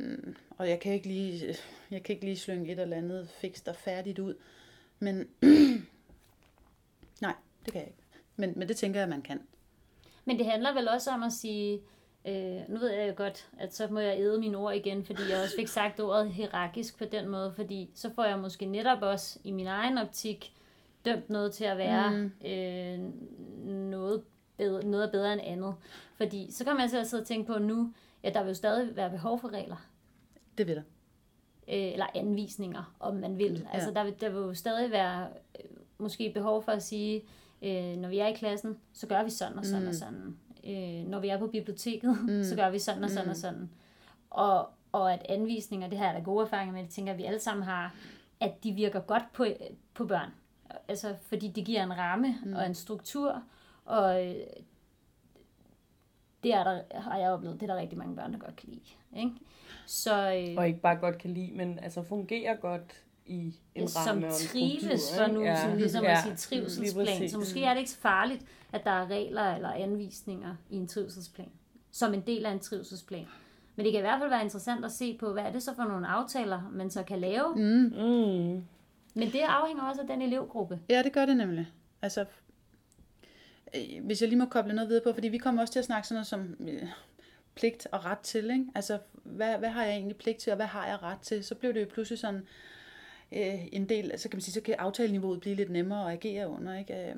[0.50, 1.56] og jeg kan ikke lige,
[1.92, 4.36] jeg kan ikke lige slynge et eller andet fikst og færdigt ud.
[5.00, 5.18] Men
[7.22, 7.34] nej,
[7.66, 8.00] det kan jeg ikke.
[8.36, 9.40] Men, men det tænker jeg, man kan.
[10.26, 11.82] Men det handler vel også om at sige,
[12.28, 15.22] øh, nu ved jeg jo godt, at så må jeg æde mine ord igen, fordi
[15.30, 19.02] jeg også fik sagt ordet hierarkisk på den måde, fordi så får jeg måske netop
[19.02, 20.54] også i min egen optik
[21.06, 22.32] dømt noget til at være mm.
[22.48, 23.00] øh,
[23.90, 24.24] noget,
[24.58, 25.76] bedre, noget bedre end andet.
[26.18, 28.54] Fordi så kan man til at sidde og tænke på nu, ja, der vil jo
[28.56, 29.88] stadig være behov for regler
[30.58, 30.82] Det vil der.
[31.68, 33.54] øh, eller anvisninger, om man vil.
[33.54, 33.74] Ja.
[33.74, 35.28] Altså, der, vil, der vil jo stadig være
[35.60, 35.66] øh,
[35.98, 37.24] måske behov for at sige,
[37.62, 39.88] øh, når vi er i klassen, så gør vi sådan og sådan mm.
[39.90, 40.38] og sådan.
[40.68, 42.44] Øh, når vi er på biblioteket, mm.
[42.44, 43.30] så gør vi sådan og sådan mm.
[43.30, 43.70] og sådan.
[44.30, 47.24] Og, og at anvisninger, det har jeg da gode erfaringer med, det tænker jeg, vi
[47.24, 47.96] alle sammen har,
[48.40, 49.46] at de virker godt på,
[49.94, 50.30] på børn.
[50.88, 52.54] Altså, fordi det giver en ramme mm.
[52.54, 53.44] og en struktur,
[53.86, 54.36] og øh,
[56.44, 58.70] det er der, har jeg oplevet, det er der rigtig mange børn, der godt kan
[58.70, 58.96] lide.
[59.16, 59.32] Ikke?
[59.86, 64.02] Så, øh, Og ikke bare godt kan lide, men altså fungerer godt i en som
[64.08, 65.62] ramme en trives for nu, ja.
[65.62, 66.10] sådan ligesom ja.
[66.10, 67.30] Ja, at sige trivselsplan.
[67.30, 70.88] Så måske er det ikke så farligt, at der er regler eller anvisninger i en
[70.88, 71.52] trivselsplan,
[71.92, 73.28] som en del af en trivselsplan.
[73.76, 75.76] Men det kan i hvert fald være interessant at se på, hvad er det så
[75.76, 77.56] for nogle aftaler, man så kan lave.
[77.56, 77.62] Mm.
[77.62, 78.64] Mm.
[79.14, 80.80] Men det afhænger også af den elevgruppe.
[80.90, 81.68] Ja, det gør det nemlig.
[82.02, 82.26] Altså,
[83.76, 85.86] øh, hvis jeg lige må koble noget videre på, fordi vi kommer også til at
[85.86, 86.88] snakke sådan noget som øh,
[87.56, 88.66] pligt og ret til, ikke?
[88.76, 91.44] Altså, hvad, hvad har jeg egentlig pligt til, og hvad har jeg ret til?
[91.44, 92.48] Så blev det jo pludselig sådan
[93.36, 96.48] øh, en del, så kan man sige, så kan aftaleniveauet blive lidt nemmere at agere
[96.50, 97.10] under, ikke?
[97.10, 97.16] Øh,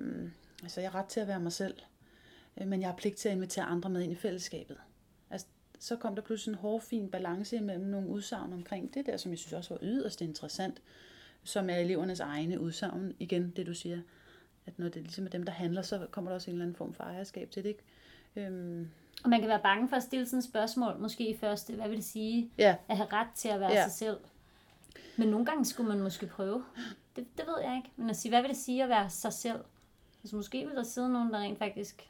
[0.64, 1.76] altså, jeg har ret til at være mig selv,
[2.62, 4.78] øh, men jeg har pligt til at invitere andre med ind i fællesskabet.
[5.30, 5.48] Altså,
[5.80, 9.32] så kom der pludselig en hård, fin balance imellem nogle udsagn omkring det der, som
[9.32, 10.82] jeg synes også var yderst interessant,
[11.44, 13.14] som er elevernes egne udsagn.
[13.20, 14.00] Igen, det du siger,
[14.66, 16.76] at når det ligesom er dem, der handler, så kommer der også en eller anden
[16.76, 17.84] form for ejerskab til det, ikke?
[18.36, 18.90] Øhm,
[19.24, 21.88] Og man kan være bange for at stille sådan et spørgsmål, måske i første, hvad
[21.88, 23.84] vil det sige, ja, at have ret til at være Ja.
[23.84, 24.18] sig selv.
[25.18, 26.64] Men nogle gange skulle man måske prøve.
[27.16, 27.92] Det, det ved jeg ikke.
[27.96, 29.60] Men at sige, hvad vil det sige at være sig selv?
[30.24, 32.10] Altså måske vil der sidde nogen, der rent faktisk...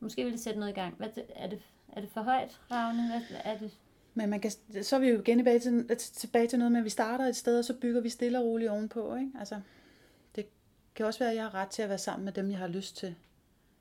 [0.00, 0.94] Måske vil det sætte noget i gang.
[0.94, 3.08] Hvad, er, det, er det for højt, Ravne?
[3.08, 3.70] Hvad, er det?
[4.18, 4.50] men man kan,
[4.82, 7.36] så er vi jo igen tilbage til, tilbage til noget med, at vi starter et
[7.36, 9.30] sted, og så bygger vi stille og roligt ovenpå, ikke?
[9.38, 9.60] Altså,
[10.36, 10.46] det
[10.94, 12.66] kan også være, at jeg har ret til at være sammen med dem, jeg har
[12.66, 13.14] lyst til.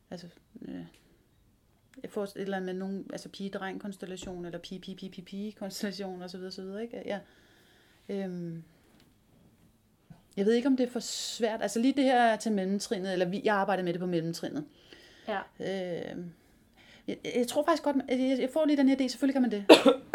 [0.10, 0.28] Altså,
[0.62, 0.86] øh,
[2.04, 6.62] jeg får et eller andet med nogen, altså pige-dreng-konstellation, eller pige-pige-pige-pige-konstellation, og så videre, så
[6.62, 7.04] videre, ikke?
[7.06, 7.20] Ja.
[8.10, 8.64] Øhm,
[10.38, 11.62] jeg ved ikke, om det er for svært.
[11.62, 14.66] Altså lige det her til mellemtrinnet, eller vi, jeg arbejder med det på mellemtrinnet.
[15.28, 15.40] Ja.
[15.60, 16.18] Øh,
[17.08, 19.52] jeg, jeg tror faktisk godt, jeg, jeg får lige den her idé, selvfølgelig kan man
[19.52, 19.66] det.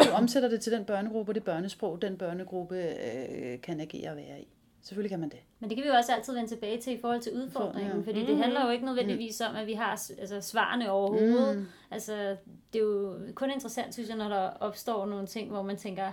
[0.03, 4.15] Du omsætter det til den børnegruppe, og det børnesprog, den børnegruppe øh, kan agere og
[4.17, 4.47] være i.
[4.81, 5.39] Selvfølgelig kan man det.
[5.59, 8.11] Men det kan vi jo også altid vende tilbage til i forhold til udfordringen, Ja.
[8.11, 11.57] fordi det handler jo ikke nødvendigvis om, at vi har altså, svarene overhovedet.
[11.57, 11.65] Mm.
[11.91, 12.35] Altså,
[12.73, 16.11] det er jo kun interessant, synes jeg, når der opstår nogle ting, hvor man tænker,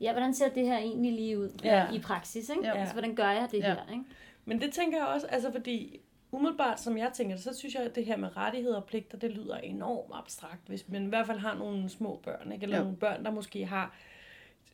[0.00, 1.92] ja, hvordan ser det her egentlig lige ud Ja.
[1.92, 2.66] i praksis, ikke?
[2.66, 2.74] Ja.
[2.78, 3.64] Altså, hvordan gør jeg det Ja.
[3.74, 4.04] her, ikke?
[4.44, 6.00] Men det tænker jeg også, altså fordi
[6.32, 9.30] umiddelbart, som jeg tænker, så synes jeg, at det her med rettigheder og pligter, det
[9.30, 12.62] lyder enormt abstrakt, hvis man i hvert fald har nogle små børn, ikke?
[12.64, 12.82] eller Jo.
[12.82, 13.94] nogle børn, der måske har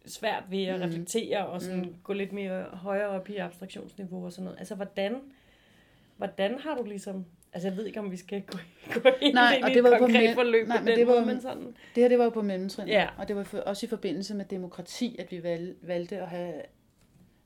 [0.07, 1.97] svært ved at reflektere og sådan Mm.
[2.03, 4.59] gå lidt mere højere op i abstraktionsniveau og sådan noget.
[4.59, 5.21] Altså, hvordan,
[6.17, 7.27] hvordan har du ligesom...
[7.53, 8.59] Altså, jeg ved ikke, om vi skal gå,
[9.03, 10.99] gå ind Nej, og et det var på konkret me- forløb nej, på men den
[10.99, 11.63] det var måde, jo- men sådan...
[11.65, 13.09] Det her, det var jo på mellemtrin, Ja.
[13.19, 16.55] og det var for, også i forbindelse med demokrati, at vi valg, valgte at have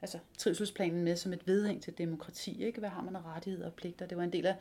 [0.02, 2.64] altså, trivselsplanen med som et vedhæng til demokrati.
[2.64, 2.78] Ikke?
[2.80, 4.06] Hvad har man af rettigheder og pligter?
[4.06, 4.56] Det var en del af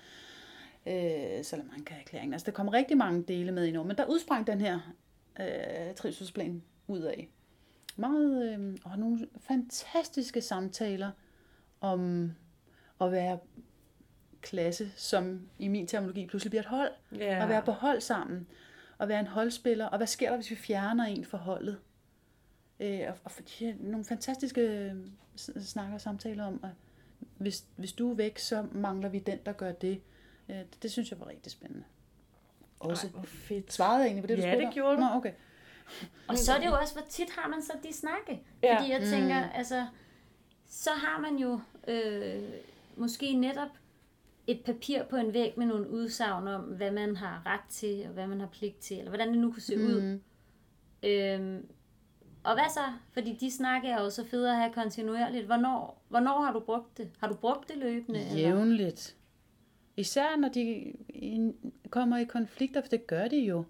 [1.39, 2.33] øh, Salamanca-erklæringen.
[2.33, 4.79] Altså, der kom rigtig mange dele med ind over, men der udsprang den her
[5.39, 7.29] øh, trivselsplan ud af.
[7.97, 11.11] Meget, øh, og nogle fantastiske samtaler
[11.81, 12.31] om
[13.01, 13.37] at være
[14.45, 16.91] klasse, som i min terminologi pludselig bliver et hold.
[17.15, 17.43] Ja.
[17.43, 18.47] At være på hold sammen.
[18.97, 19.85] Og være en holdspiller.
[19.85, 21.77] Og hvad sker der, hvis vi fjerner en for holdet?
[22.79, 24.91] Øh, og, og her, nogle fantastiske øh,
[25.63, 26.69] snakker og samtaler om, at
[27.37, 30.01] hvis, hvis du er væk, så mangler vi den, der gør det.
[30.49, 31.83] Øh, det, det synes jeg var rigtig spændende.
[32.79, 33.73] Også Ej, hvor fedt.
[33.73, 34.73] svarede jeg egentlig på det, du Ja, spurgte det om?
[34.73, 35.01] gjorde du.
[35.01, 35.31] Nå, okay.
[36.27, 38.43] Og så er det jo også, hvor tit har man så de snakke?
[38.63, 38.77] Ja.
[38.79, 39.87] Fordi jeg tænker, altså,
[40.67, 42.43] så har man jo øh,
[42.95, 43.69] måske netop
[44.47, 48.13] et papir på en væg med nogle udsagn om, hvad man har ret til, og
[48.13, 50.01] hvad man har pligt til, eller hvordan det nu kunne se ud.
[50.01, 50.21] Mm.
[51.03, 51.65] Øhm,
[52.43, 52.81] og hvad så?
[53.11, 55.45] Fordi de snakke er jo så fede at have kontinuerligt.
[55.45, 57.09] Hvornår, hvornår har du brugt det?
[57.19, 58.19] Har du brugt det løbende?
[58.19, 58.41] eller?
[58.41, 59.15] Jævnligt.
[59.97, 60.93] Især når de
[61.89, 63.63] kommer i konflikter, for det gør de jo.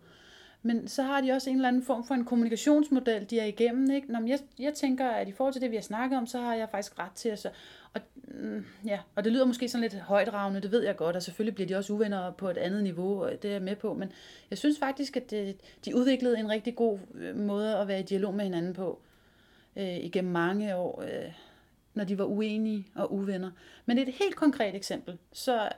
[0.65, 3.91] Men så har de også en eller anden form for en kommunikationsmodel, de er igennem.
[3.91, 4.11] Ikke?
[4.11, 6.39] Nå, men jeg, jeg tænker, at i forhold til det, vi har snakket om, så
[6.39, 7.39] har jeg faktisk ret til at...
[7.39, 7.49] Så,
[7.93, 11.23] og, mm, ja, og det lyder måske sådan lidt højdragende, det ved jeg godt, og
[11.23, 13.93] selvfølgelig bliver de også uvenner på et andet niveau, og det er jeg med på.
[13.93, 14.11] Men
[14.49, 18.03] jeg synes faktisk, at det, de udviklede en rigtig god øh, måde at være i
[18.03, 18.99] dialog med hinanden på
[19.75, 21.01] øh, igennem mange år.
[21.01, 21.31] Øh,
[21.93, 23.51] når de var uenige og uvenner.
[23.85, 25.69] Men et helt konkret eksempel, så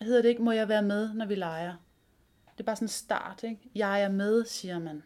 [0.00, 1.74] hedder det ikke, må jeg være med, når vi leger.
[2.60, 3.70] Det er bare sådan en start, ikke?
[3.74, 5.02] Jeg er med, siger man.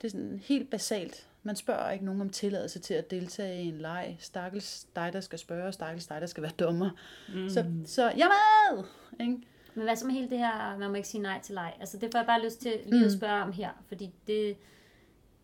[0.00, 1.28] Det er sådan helt basalt.
[1.42, 4.16] Man spørger ikke nogen om tilladelse til at deltage i en leg.
[4.20, 6.90] Stakkels dig, der skal spørge, og stakkels dig, der skal være dommer.
[7.34, 7.48] Mm.
[7.48, 8.84] Så, så jeg er med!
[9.20, 9.38] Ikke?
[9.74, 11.76] Men hvad så med hele det her, man må ikke sige nej til leg?
[11.80, 14.56] Altså det får jeg bare lyst til lige at spørge om her, fordi det,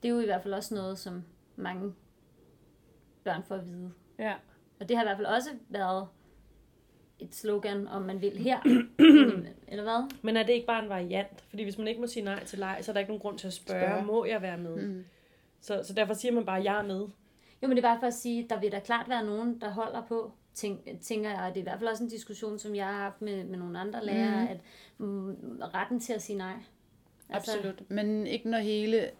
[0.02, 1.24] det er jo i hvert fald også noget, som
[1.56, 1.94] mange
[3.24, 3.92] børn får at vide.
[4.18, 4.35] Ja.
[4.80, 6.08] Og det har i hvert fald også været
[7.22, 8.58] et slogan, om man vil her.
[9.68, 10.11] Eller hvad?
[10.22, 11.44] Men er det ikke bare en variant?
[11.50, 13.38] Fordi hvis man ikke må sige nej til leg, så er der ikke nogen grund
[13.38, 14.04] til at spørge, Spørge.
[14.06, 14.76] må jeg være med?
[14.88, 15.04] Mm.
[15.61, 17.00] Så, så derfor siger man bare, jeg er med.
[17.62, 19.70] Jo, men det er bare for at sige, der vil da klart være nogen, der
[19.70, 22.74] holder på, tænk, tænker jeg, og det er i hvert fald også en diskussion, som
[22.74, 24.48] jeg har haft med, med nogle andre lærere, mm.
[24.50, 24.58] at
[24.98, 26.54] mm, retten til at sige nej.
[27.28, 27.90] Altså, Absolut.
[27.90, 29.11] Men ikke når hele,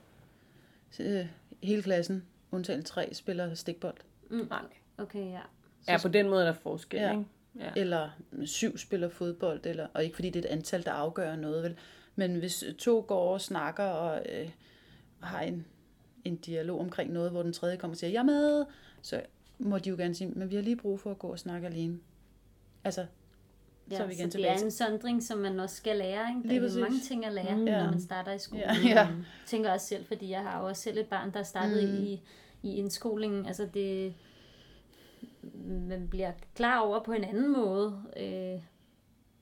[1.01, 1.27] øh,
[1.63, 3.97] hele klassen, undtagen tre, spiller stikbold.
[4.31, 4.61] Mm, Nej.
[4.99, 5.41] okay, ja.
[5.89, 7.11] Ja, på den måde er der forskel, Ja.
[7.11, 7.25] ikke?
[7.59, 7.71] Ja.
[7.77, 8.11] eller
[8.45, 11.77] syv spiller fodbold, eller, og ikke fordi det er et antal, der afgør noget, vel?
[12.17, 14.51] Men hvis to går og snakker og øh,
[15.21, 15.67] har en,
[16.25, 18.65] en dialog omkring noget, hvor den tredje kommer og siger, jeg er med,
[19.03, 19.23] så
[19.59, 21.67] må de jo gerne sige, men vi har lige brug for at gå og snakke
[21.67, 21.99] alene.
[22.85, 23.07] Altså,
[23.91, 24.65] Ja, så er vi igen så det tilbage er til.
[24.65, 26.29] en sondring, som man også skal lære.
[26.29, 26.49] Ikke?
[26.49, 26.77] Lige Der er præcis.
[26.79, 27.63] jo mange ting at lære, mm.
[27.65, 28.65] Når man starter i skolen.
[28.65, 28.95] Ja, ja.
[28.95, 29.09] Jeg
[29.47, 32.05] tænker også selv, fordi jeg har også selv et barn, der startede mm.
[32.05, 32.23] i,
[32.63, 33.47] i indskolingen.
[33.47, 34.15] Altså det,
[35.89, 38.61] man bliver klar over på en anden måde, øh,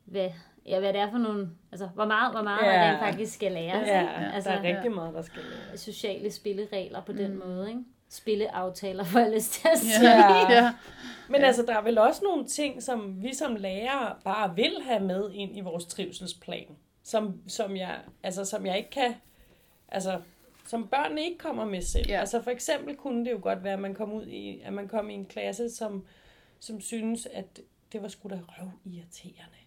[0.04, 0.28] hvad,
[0.66, 2.90] ja, hvad det er for nogle, altså hvor meget, hvor meget Ja.
[2.92, 3.78] man faktisk skal lære.
[3.78, 5.80] Ja, altså, der er rigtig meget, der skal læres.
[5.80, 7.68] sociale spilleregler på den måde.
[7.68, 7.80] Ikke?
[8.08, 10.10] Spilleaftaler, får jeg lyst til at sige.
[10.10, 10.52] Ja.
[10.52, 10.74] ja.
[11.28, 15.00] Men altså, der er vel også nogle ting, som vi som lærere bare vil have
[15.04, 16.76] med ind i vores trivselsplan.
[17.02, 19.14] Som, som, jeg, altså, som jeg ikke kan...
[19.88, 20.20] Altså,
[20.70, 22.08] som børnene ikke kommer med selv.
[22.08, 22.20] Ja.
[22.20, 24.88] Altså for eksempel kunne det jo godt være, at man kom ud i, at man
[24.88, 26.06] kom i en klasse, som,
[26.60, 27.60] som synes, at
[27.92, 29.58] det var sgu da røv irriterende,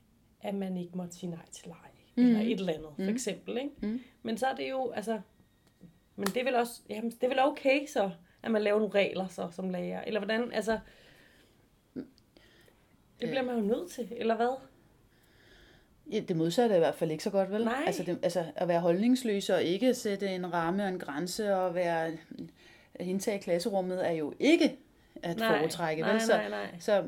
[0.42, 1.76] at man ikke måtte sige nej til leg.
[2.16, 2.24] Mm.
[2.24, 3.58] Eller et eller andet, for eksempel.
[3.58, 3.72] Ikke?
[3.82, 4.02] Mm.
[4.24, 5.22] Men så er det jo, altså...
[6.16, 8.12] Men det er vel også, jamen, det er vel okay så,
[8.44, 10.04] at man laver nogle regler så, som lærer.
[10.04, 10.80] Eller hvordan, altså...
[13.20, 14.58] Det bliver man jo nødt til, eller hvad?
[16.12, 17.64] Ja, det modsatte er i hvert fald ikke så godt, vel?
[17.64, 17.84] Nej.
[17.88, 21.76] Altså, det, altså at være holdningsløs og ikke sætte en ramme og en grænse og
[21.76, 22.08] være
[22.96, 24.78] at indtage klasserummet er jo ikke
[25.24, 26.02] at Nej, foretrække.
[26.02, 26.22] nej, vel?
[26.22, 26.68] Så, nej, nej.
[26.80, 27.04] Så,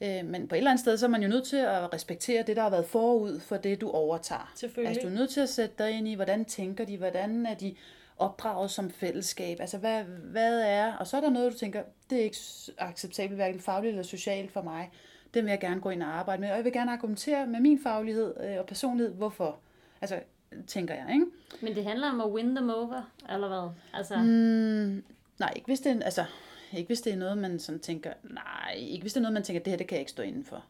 [0.00, 2.42] øh, men på et eller andet sted, så er man jo nødt til at respektere
[2.46, 4.52] det, der har været forud for det, du overtager.
[4.56, 4.88] Selvfølgelig.
[4.88, 7.54] Altså, du er nødt til at sætte dig ind i, hvordan tænker de, hvordan er
[7.54, 7.74] de
[8.18, 12.18] opdraget som fællesskab, altså hvad, hvad er, og så er der noget, du tænker, det
[12.18, 12.36] er ikke
[12.78, 14.90] acceptabelt, hverken fagligt eller socialt for mig,
[15.34, 17.60] det vil jeg gerne gå ind og arbejde med, og jeg vil gerne argumentere med
[17.60, 19.58] min faglighed øh, og personlighed, hvorfor,
[20.00, 20.20] altså,
[20.66, 21.26] tænker jeg, ikke?
[21.62, 23.70] Men det handler om at win them over, eller hvad?
[23.94, 25.04] Altså, Mm,
[25.38, 26.24] nej, ikke hvis, det er, altså,
[26.72, 29.42] ikke hvis det er noget, man sådan tænker, nej, ikke hvis det er noget, man
[29.42, 30.64] tænker, det her, det kan jeg ikke stå inden for.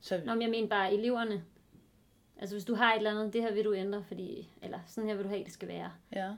[0.00, 1.42] Så, Nå, men jeg mener bare eleverne.
[2.40, 5.08] Altså hvis du har et eller andet, det her vil du ændre, fordi, eller sådan
[5.08, 5.90] her vil du have, det skal være.
[6.12, 6.30] ja.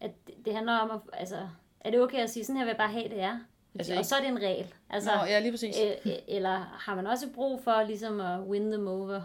[0.00, 1.48] At det, det handler om, at, altså,
[1.80, 3.38] er det okay at sige, sådan her vil jeg bare have, det er?
[3.78, 4.74] Altså og så er det en regel.
[4.90, 5.76] Altså, Nå, ja, lige præcis.
[5.84, 9.20] øh, øh, eller har man også brug for ligesom at win them over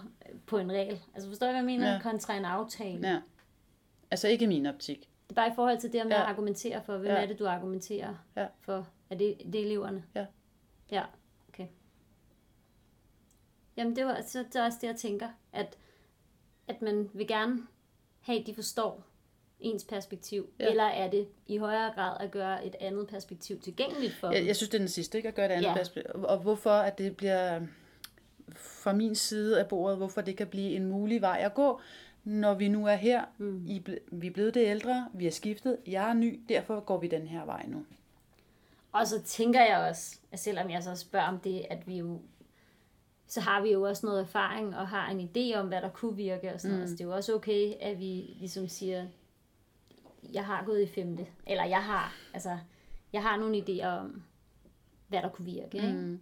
[0.48, 1.02] på en regel?
[1.14, 1.94] Altså forstår jeg, hvad jeg mener?
[1.94, 2.00] Ja.
[2.02, 3.08] Kontra en aftale.
[3.10, 3.20] Ja.
[4.12, 5.00] Altså ikke i min optik.
[5.00, 6.18] Det er bare i forhold til det, om Ja.
[6.20, 6.98] jeg argumenterer for.
[6.98, 7.18] Hvem Ja.
[7.22, 8.48] er det, du argumenterer Ja.
[8.62, 8.88] for?
[9.10, 10.04] Er det, det er eleverne?
[10.16, 10.26] Ja.
[10.92, 11.04] Ja,
[11.50, 11.68] okay.
[13.78, 15.28] Jamen, det, var, så det er også det, jeg tænker.
[15.54, 15.78] At,
[16.68, 17.58] at man vil gerne
[18.22, 19.04] have, at de forstår
[19.60, 20.50] ens perspektiv.
[20.60, 20.70] Ja.
[20.70, 24.48] Eller er det i højere grad at gøre et andet perspektiv tilgængeligt for Jeg, dem?
[24.48, 25.28] jeg synes, det er den sidste, ikke?
[25.28, 25.74] At gøre det andet Ja.
[25.74, 26.12] perspektiv.
[26.24, 27.62] Og hvorfor at det bliver
[28.56, 31.82] fra min side af bordet, hvorfor det kan blive en mulig vej at gå,
[32.24, 33.26] når vi nu er her.
[33.38, 33.66] Mm.
[33.68, 37.08] I, vi er blevet det ældre, vi er skiftet, jeg er ny, derfor går vi
[37.08, 37.86] den her vej nu.
[38.92, 42.22] Og så tænker jeg også, at selvom jeg så spørger om det, at vi jo
[43.28, 46.16] så har vi jo også noget erfaring og har en idé om, hvad der kunne
[46.16, 46.78] virke og sådan mm.
[46.78, 46.90] noget.
[46.90, 49.06] Så det er jo også okay, at vi ligesom siger,
[50.34, 52.58] jeg har gået i femte, eller jeg har, altså,
[53.14, 54.24] jeg har nogle idéer om,
[55.08, 55.78] hvad der kunne virke.
[55.78, 55.92] Ikke?
[55.92, 56.20] Mm.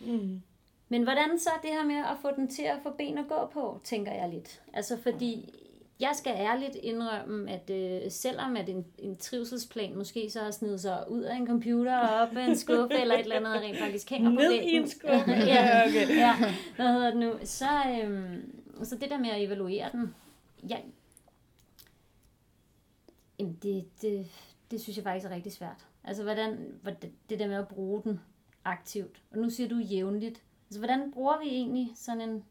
[0.00, 0.42] Mm.
[0.88, 3.50] Men hvordan så det her med at få den til at få ben at gå
[3.52, 4.62] på, tænker jeg lidt.
[4.72, 5.54] Altså fordi,
[6.00, 10.80] jeg skal ærligt indrømme, at øh, selvom at en, en trivselsplan måske så har snedet
[10.80, 13.60] sig ud af en computer og op af en skuffe eller et eller andet, og
[13.60, 14.68] rent faktisk hænger på Ned væggen.
[14.68, 15.30] i en skuffe.
[15.52, 16.16] ja, okay.
[16.16, 16.34] ja,
[16.76, 17.32] hvad hedder det nu?
[17.44, 17.68] Så,
[18.02, 20.14] øhm, så det der med at evaluere den,
[20.68, 20.76] ja,
[23.38, 24.26] jamen det, det,
[24.70, 25.86] det synes jeg faktisk er rigtig svært.
[26.04, 28.20] Altså hvordan, hvordan, det der med at bruge den
[28.64, 29.22] aktivt.
[29.30, 30.42] Og nu siger du jævnligt.
[30.68, 32.44] Altså hvordan bruger vi egentlig sådan en,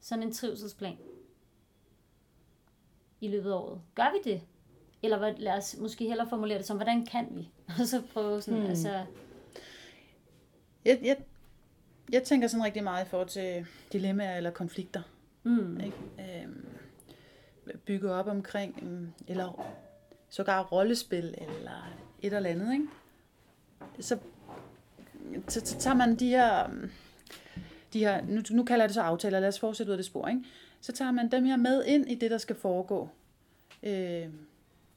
[0.00, 0.96] sådan en trivselsplan
[3.20, 3.80] i løbet af året?
[3.94, 4.42] Gør vi det?
[5.02, 7.48] Eller hvad, lad os måske hellere formulere det som, hvordan kan vi?
[7.80, 8.68] Og så prøve sådan, Hmm.
[8.70, 9.04] altså,
[10.84, 11.16] Jeg, jeg,
[12.12, 15.02] jeg tænker sådan rigtig meget i forhold til dilemmaer eller konflikter.
[15.42, 15.96] mm, Ikke?
[16.42, 16.66] Øhm,
[17.84, 19.72] bygge op omkring, øhm, eller
[20.28, 22.72] sågar rollespil, eller et eller andet.
[22.72, 22.86] Ikke?
[24.00, 24.18] Så,
[25.48, 26.90] så, så tager man de her, øhm,
[27.92, 30.06] de her nu, nu kalder jeg det så aftaler, lad os fortsætte ud af det
[30.06, 30.44] spor, ikke?
[30.80, 33.08] så tager man dem her med ind i det, der skal foregå.
[33.82, 34.28] Øh,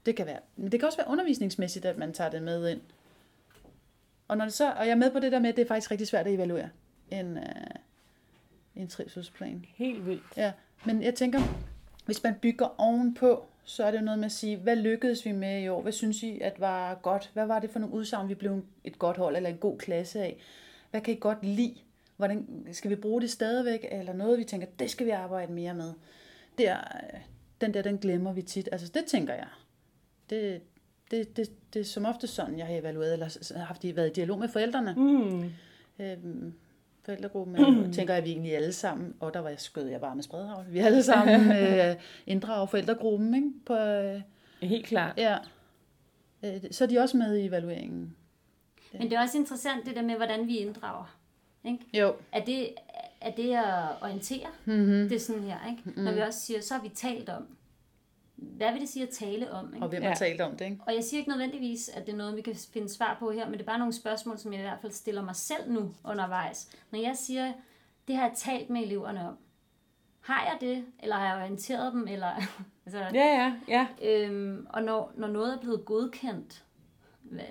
[0.06, 2.82] det kan være, men det kan også være undervisningsmæssigt, at man tager det med ind.
[4.28, 5.68] Og, når det så, og jeg er med på det der med, at det er
[5.68, 6.70] faktisk rigtig svært at evaluere
[7.12, 7.44] en, øh,
[8.76, 9.66] en trivselsplan.
[9.76, 10.24] Helt vildt.
[10.38, 10.52] Ja,
[10.86, 11.40] men jeg tænker,
[12.06, 15.32] hvis man bygger ovenpå, så er det jo noget med at sige, hvad lykkedes vi
[15.32, 15.82] med i år?
[15.82, 17.32] Hvad synes I, at var godt?
[17.34, 20.22] Hvad var det for nogle udsagn, vi blev et godt hold eller en god klasse
[20.22, 20.38] af?
[20.92, 21.76] Hvad kan I godt lide?
[22.18, 23.86] Hvordan skal vi bruge det stadigvæk?
[23.92, 25.94] Eller noget, vi tænker, det skal vi arbejde mere med?
[26.58, 27.20] Der, øh,
[27.62, 28.70] den der, den glemmer vi tit.
[28.72, 29.48] Altså, det tænker jeg.
[30.30, 30.62] Det,
[31.12, 34.40] det, det, det er som ofte sådan, jeg har evalueret, eller haft været i dialog
[34.40, 34.94] med forældrene.
[34.98, 35.52] Mm.
[36.00, 36.54] Øhm,
[37.06, 37.92] forældregruppen, mm.
[37.94, 40.66] tænker jeg, vi egentlig alle sammen, og der var jeg skød jeg bare med spredhavl,
[40.70, 41.96] vi alle sammen øh,
[42.28, 43.50] inddrager forældregruppen, ikke?
[43.66, 44.22] På, øh,
[44.62, 45.18] Helt klart.
[45.18, 45.38] ja.
[46.44, 48.16] Øh, så er de også med i evalueringen.
[48.94, 51.18] Men det er også interessant det der med, hvordan vi inddrager.
[51.66, 51.80] Ikke?
[51.94, 52.16] Jo.
[52.32, 52.70] Er, det,
[53.22, 54.48] er det at orientere?
[54.66, 55.10] Mm-hmm.
[55.10, 55.82] Det er sådan her, ikke?
[55.86, 56.04] Mm.
[56.04, 57.48] Når vi også siger, så har vi talt om.
[58.36, 59.74] Hvad vil det sige at tale om?
[59.74, 59.86] Ikke?
[59.86, 60.08] Og hvem Ja.
[60.08, 60.78] har talt om det, ikke?
[60.88, 63.46] Og jeg siger ikke nødvendigvis, at det er noget, vi kan finde svar på her,
[63.46, 65.94] men det er bare nogle spørgsmål, som jeg i hvert fald stiller mig selv nu
[66.04, 66.70] undervejs.
[66.92, 67.54] Når jeg siger,
[68.08, 69.38] det har jeg talt med eleverne om.
[70.22, 72.32] Har jeg det, eller har jeg orienteret dem, eller...
[72.86, 73.88] altså, Ja, ja, ja.
[74.04, 76.64] Øhm, og når, når noget er blevet godkendt,
[77.22, 77.44] hvad,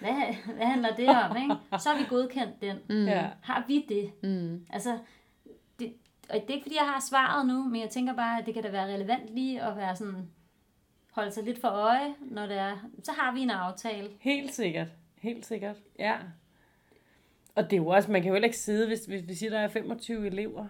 [0.00, 0.10] hvad,
[0.56, 1.54] hvad handler det om, ikke?
[1.78, 2.76] Så har vi godkendt den.
[2.88, 3.06] Mm.
[3.06, 3.26] ja.
[3.42, 4.12] Har vi det?
[4.22, 4.66] Mm.
[4.70, 4.98] Altså, det,
[6.28, 8.54] og det er ikke fordi, jeg har svaret nu, men jeg tænker bare, at det
[8.54, 10.28] kan da være relevant lige at være sådan,
[11.12, 14.08] holde sig lidt for øje, når det er, så har vi en aftale.
[14.20, 14.88] Helt sikkert.
[15.20, 15.76] Helt sikkert.
[15.98, 16.16] Ja.
[17.54, 19.50] Og det er jo også, man kan jo heller ikke sidde, hvis, hvis vi siger,
[19.50, 20.66] der er 25 elever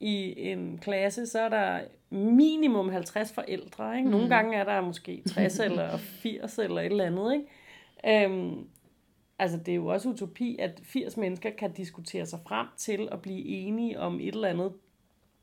[0.00, 3.98] i en klasse, så er der minimum 50 forældre.
[3.98, 4.10] Ikke?
[4.10, 7.32] Nogle gange er der måske 60 eller 80 eller et eller andet.
[7.32, 8.24] Ikke?
[8.24, 8.66] Øhm,
[9.38, 13.22] altså det er jo også utopi, at 80 mennesker kan diskutere sig frem til at
[13.22, 14.72] blive enige om et eller andet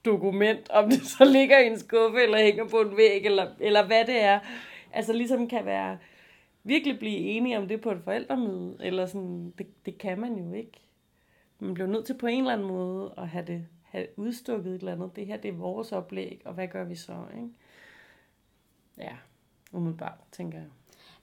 [0.07, 3.85] dokument, om det så ligger i en skuffe, eller hænger på en væg, eller, eller
[3.87, 4.39] hvad det er.
[4.93, 5.97] Altså ligesom kan være
[6.63, 10.53] virkelig blive enige om det på et forældremøde, eller sådan, det, det kan man jo
[10.53, 10.81] ikke.
[11.59, 14.79] Man bliver nødt til på en eller anden måde at have det have udstukket et
[14.79, 15.15] eller andet.
[15.15, 17.49] Det her, det er vores oplæg, og hvad gør vi så, ikke?
[18.97, 19.17] Ja,
[19.71, 20.67] umiddelbart, tænker jeg.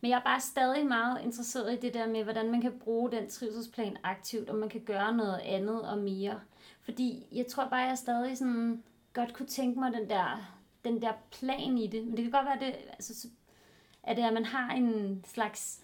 [0.00, 3.10] Men jeg er bare stadig meget interesseret i det der med, hvordan man kan bruge
[3.10, 6.40] den trivselsplan aktivt, og man kan gøre noget andet og mere.
[6.84, 11.12] Fordi jeg tror bare, jeg stadig sådan godt kunne tænke mig den der, den der
[11.30, 12.04] plan i det.
[12.04, 13.28] Men det kan godt være, det, altså, så-
[14.02, 15.80] at, det er, at man har en slags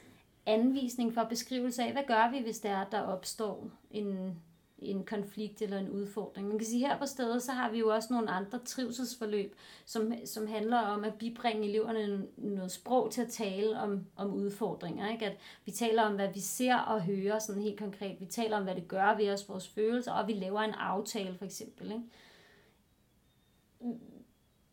[0.46, 4.36] anvisning for beskrivelse af, hvad gør vi, hvis der er, der opstår en,
[4.82, 6.48] en konflikt eller en udfordring.
[6.48, 10.12] Man kan sige, her på stedet, så har vi jo også nogle andre trivselsforløb, som,
[10.24, 15.12] som handler om at bibringe eleverne noget sprog til at tale om, om udfordringer.
[15.12, 15.26] Ikke?
[15.26, 18.20] At vi taler om, hvad vi ser og hører sådan helt konkret.
[18.20, 21.34] Vi taler om, hvad det gør ved os, vores følelser, og vi laver en aftale
[21.34, 21.92] for eksempel.
[21.92, 22.02] Ikke?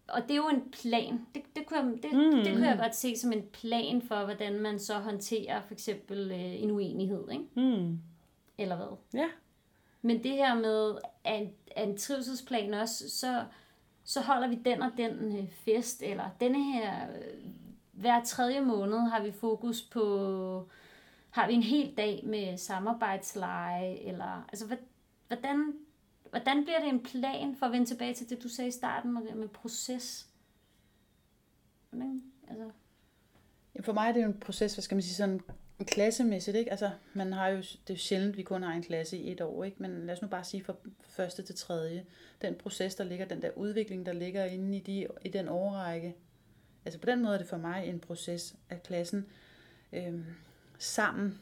[0.07, 1.25] Og det er jo en plan.
[1.35, 2.43] Det, det, kunne jeg, det, mm.
[2.43, 6.31] det kunne jeg godt se som en plan for, hvordan man så håndterer for eksempel
[6.31, 7.31] øh, en uenighed.
[7.31, 7.43] Ikke?
[7.53, 7.99] Hmm.
[8.57, 8.97] Eller hvad?
[9.13, 9.27] Ja.
[10.01, 13.45] Men det her med at en, at en trivselsplan også, så,
[14.03, 17.45] så holder vi den og den øh, fest, eller denne her, øh,
[17.91, 20.69] hver tredje måned har vi fokus på,
[21.29, 24.77] har vi en hel dag med samarbejdsleje, eller altså hvad-
[25.27, 25.73] hvordan,
[26.29, 29.13] hvordan bliver det en plan, for at vende tilbage til det, du sagde i starten,
[29.13, 30.27] med, med proces?
[31.89, 32.69] Hvordan, altså,
[33.75, 35.41] Ja, For mig er det jo en proces, hvad skal man sige, sådan
[35.85, 36.71] klassemæssigt, ikke?
[36.71, 39.41] Altså, man har jo, det er jo sjældent, vi kun har en klasse i et
[39.41, 39.81] år, ikke?
[39.81, 42.05] Men lad os nu bare sige fra første til tredje.
[42.41, 46.15] Den proces, der ligger, den der udvikling, der ligger inde i, de, i den årrække.
[46.85, 49.25] Altså på den måde er det for mig en proces, at klassen
[49.93, 50.25] øhm,
[50.79, 51.39] sammen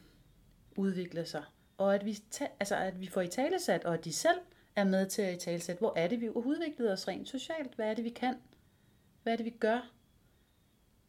[0.76, 1.42] udvikler sig.
[1.78, 4.38] Og at vi, ta- altså, at vi får i talesat, og at de selv
[4.76, 7.74] er med til at i talesat, hvor er det, vi udvikler os rent socialt?
[7.74, 8.34] Hvad er det, vi kan?
[9.22, 9.96] Hvad er det, vi gør?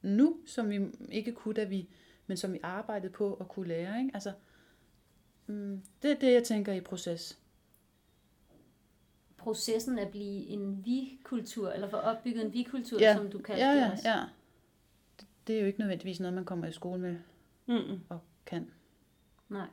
[0.02, 0.80] nu, som vi
[1.12, 1.90] ikke kunne, da vi,
[2.28, 4.00] men som vi arbejdede på at kunne lære.
[4.00, 4.12] Ikke?
[4.14, 4.34] Altså,
[5.48, 7.40] mm, det er det, jeg tænker i proces.
[9.38, 13.16] processen at blive en vi-kultur, eller få opbygget en vi-kultur, Ja.
[13.16, 14.10] som du kaldte Ja, det ja, også.
[14.10, 14.24] ja.
[15.48, 17.18] Det er jo ikke nødvendigvis noget, man kommer i skole med
[17.66, 18.00] Mm.
[18.10, 18.72] og kan.
[19.50, 19.68] Nej.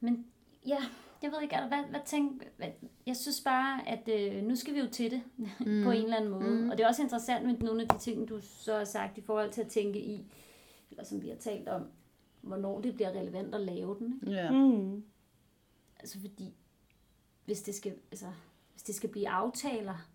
[0.00, 0.26] Men
[0.66, 0.78] ja,
[1.24, 2.68] jeg ved ikke, hvad, hvad tænk, hvad,
[3.06, 5.46] jeg synes bare, at øh, nu skal vi jo til det mm.
[5.84, 6.50] på en eller anden måde.
[6.50, 6.70] Mm.
[6.70, 9.20] Og det er også interessant med nogle af de ting, du så har sagt i
[9.20, 10.24] forhold til at tænke i,
[10.90, 11.86] eller som vi har talt om,
[12.40, 14.20] hvornår det bliver relevant at lave den.
[14.22, 14.40] Ikke?
[14.40, 14.50] Ja.
[14.50, 15.04] Mm.
[16.00, 16.54] Altså fordi,
[17.44, 18.26] hvis det skal, altså,
[18.72, 20.08] hvis det skal blive aftaler,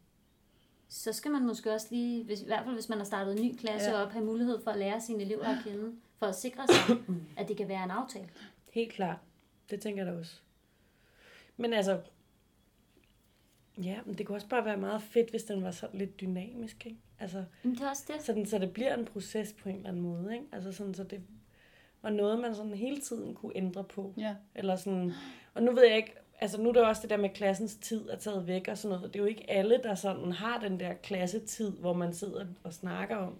[0.87, 3.45] så skal man måske også lige, hvis, i hvert fald hvis man har startet en
[3.45, 4.01] ny klasse ja.
[4.01, 6.97] op, have mulighed for at lære sine elever at kende, for at sikre sig,
[7.37, 8.29] at det kan være en aftale.
[8.71, 9.17] Helt klart.
[9.69, 10.41] Det tænker jeg da også.
[11.59, 11.99] Men altså,
[13.83, 16.85] ja, men det kunne også bare være meget fedt, hvis den var sådan lidt dynamisk,
[16.85, 16.97] ikke?
[17.19, 18.21] Altså, Men det er også det.
[18.23, 20.45] sådan, så det bliver en proces på en eller anden måde, ikke?
[20.51, 21.21] Altså sådan, så det
[22.01, 24.13] var noget, man sådan hele tiden kunne ændre på.
[24.17, 24.35] ja.
[24.55, 25.11] Eller sådan,
[25.53, 28.09] og nu ved jeg ikke, altså nu er det også det der med klassens tid
[28.09, 29.13] er taget væk og sådan noget.
[29.13, 32.73] Det er jo ikke alle, der sådan har den der klassetid, hvor man sidder og
[32.73, 33.35] snakker om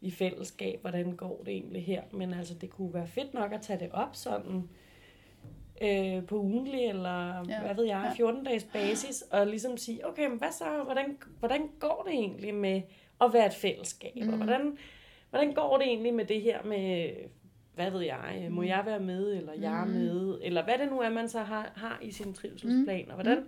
[0.00, 2.02] i fællesskab, hvordan går det egentlig her.
[2.12, 4.68] Men altså, det kunne være fedt nok at tage det op sådan
[5.82, 7.60] øh, på ugenlig, eller Ja.
[7.60, 12.02] hvad ved jeg, 14-dages basis, og ligesom sige, okay, men hvad så, hvordan, hvordan går
[12.06, 12.82] det egentlig med
[13.20, 14.28] at være et fællesskab, mm.
[14.28, 14.78] og hvordan,
[15.30, 17.10] hvordan går det egentlig med det her med,
[17.74, 21.00] hvad ved jeg, må jeg være med, eller jeg er med, eller hvad det nu
[21.00, 23.44] er, man så har, har i sin trivselsplan, og hvordan,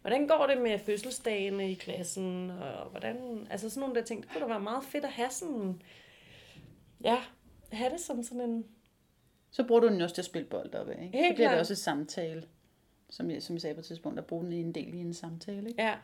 [0.00, 4.30] hvordan går det med fødselsdagene i klassen, og hvordan, altså sådan nogle der ting, det
[4.30, 5.82] kunne da være meget fedt at have sådan,
[7.04, 7.16] ja,
[7.72, 8.64] have det som sådan en,
[9.58, 11.02] Så bruger du den også til at spille bold op af.
[11.04, 11.18] Ikke?
[11.18, 12.42] Helt så bliver det også et samtale.
[13.10, 14.98] Som jeg, som jeg sagde på et tidspunkt, at bruge den i en del i
[14.98, 15.68] en samtale.
[15.68, 15.82] Ikke?
[15.82, 15.94] ja,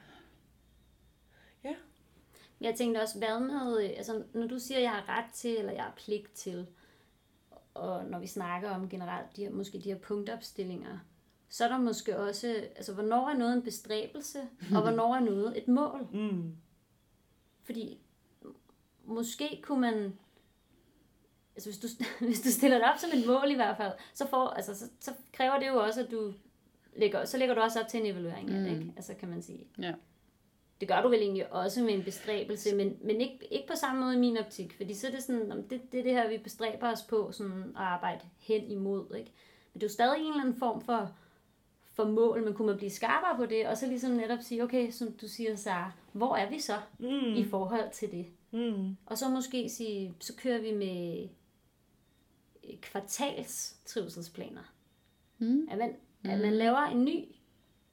[2.60, 5.72] Jeg tænkte også, hvad med, altså når du siger, at jeg har ret til, eller
[5.72, 6.66] jeg har pligt til,
[7.74, 10.98] og når vi snakker om generelt de her, måske de her punktopstillinger,
[11.48, 14.40] så er der måske også, altså hvornår er noget en bestræbelse,
[14.74, 16.08] og hvornår er noget et mål?
[16.12, 16.56] mm,
[17.62, 17.98] Fordi
[19.04, 20.18] måske kunne man,
[21.56, 24.26] altså hvis du, hvis du stiller det op som et mål i hvert fald, så,
[24.26, 26.32] får, altså, så, så kræver det jo også, at du
[26.96, 28.92] lægger, så lægger du også op til en evaluering af det, ikke?
[28.96, 29.66] Altså kan man sige.
[29.78, 29.92] Ja.
[30.80, 34.00] Det gør du vel egentlig også med en bestræbelse, men, men ikke, ikke på samme
[34.04, 36.28] måde i min optik, fordi så er det sådan, om det, det er det her,
[36.28, 39.32] vi bestræber os på sådan at arbejde hen imod, ikke?
[39.72, 41.10] Men det er jo stadig en eller anden form for,
[41.92, 44.90] for mål, men kunne man blive skarpere på det, og så ligesom netop sige, okay,
[44.90, 48.26] som du siger, Sara, hvor er vi så mm, i forhold til det?
[48.50, 51.28] mm, Og så måske sige, så kører vi med
[52.82, 54.72] kvartals trivselsplaner.
[55.38, 55.68] Mm.
[55.70, 57.24] At, man, at man laver en ny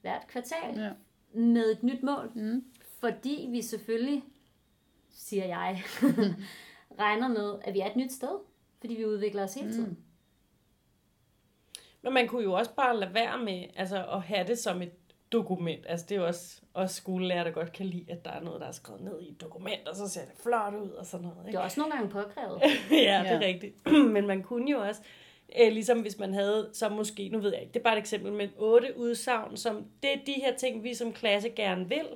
[0.01, 0.91] hvert kvartal Ja.
[1.33, 2.31] med et nyt mål.
[2.35, 2.65] Mm.
[2.99, 4.23] Fordi vi selvfølgelig
[5.09, 5.83] siger jeg,
[6.99, 8.39] regner med, at vi er et nyt sted,
[8.79, 9.97] fordi vi udvikler os hele tiden.
[12.01, 15.00] Men man kunne jo også bare lade være med altså, at have det som et
[15.31, 15.85] dokument.
[15.89, 18.61] Altså det er jo også, også skolelærer, der godt kan lide, at der er noget,
[18.61, 21.23] der er skrevet ned i et dokument, og så ser det flot ud og sådan
[21.23, 21.37] noget.
[21.41, 21.57] Det Ikke?
[21.57, 22.61] er også nogle gange påkrævet.
[22.91, 23.39] ja, det er Ja.
[23.45, 23.87] rigtigt.
[24.15, 25.01] Men man kunne jo også,
[25.61, 27.99] øh, ligesom hvis man havde, så måske, nu ved jeg ikke, det er bare et
[27.99, 32.07] eksempel, men otte udsagn, som det er de her ting, vi som klasse gerne vil.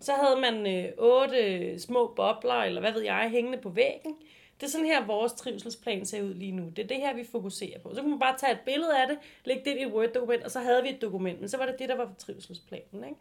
[0.00, 4.16] Så havde man øh, otte små bobler, eller hvad ved jeg, hængende på væggen.
[4.60, 6.68] Det er sådan her, vores trivselsplan ser ud lige nu.
[6.76, 7.94] Det er det her, vi fokuserer på.
[7.94, 10.50] Så kunne man bare tage et billede af det, lægge det i et Word-dokument, og
[10.50, 11.40] så havde vi et dokument.
[11.40, 13.04] Men så var det det, der var trivselsplanen.
[13.04, 13.16] Ikke?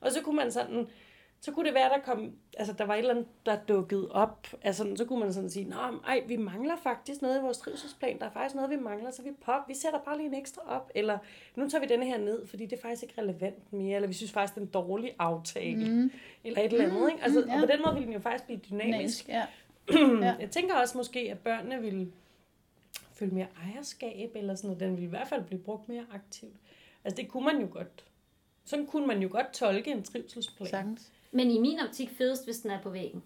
[0.00, 0.86] Og så kunne man sådan,
[1.40, 4.46] så kunne det være, der kom, altså der var et eller andet, der dukkede op.
[4.62, 5.74] Altså, så kunne man sådan sige, men,
[6.06, 8.18] ej, vi mangler faktisk noget i vores trivselsplan.
[8.18, 10.62] Der er faktisk noget, vi mangler, så vi pop, vi sætter bare lige en ekstra
[10.66, 10.90] op.
[10.94, 11.18] Eller,
[11.56, 13.96] nu tager vi denne her ned, fordi det er faktisk ikke relevant mere.
[13.96, 15.90] Eller vi synes faktisk, det er en dårlig aftale.
[15.90, 16.10] Mm.
[16.44, 17.22] Eller et eller andet, ikke?
[17.22, 17.54] Altså, mm, ja.
[17.54, 18.88] Og på den måde ville den jo faktisk blive dynamisk.
[18.94, 19.46] Dynamisk, ja.
[20.22, 20.34] Ja.
[20.40, 22.12] Jeg tænker også måske, at børnene ville
[23.14, 24.80] føle mere ejerskab, eller sådan noget.
[24.80, 26.56] Den ville i hvert fald blive brugt mere aktivt.
[27.04, 28.04] Altså det kunne man jo godt.
[28.64, 30.68] Sådan kunne man jo godt tolke en trivselsplan.
[30.68, 31.12] Sagtens.
[31.32, 33.22] Men i min optik fedest, hvis den er på væggen.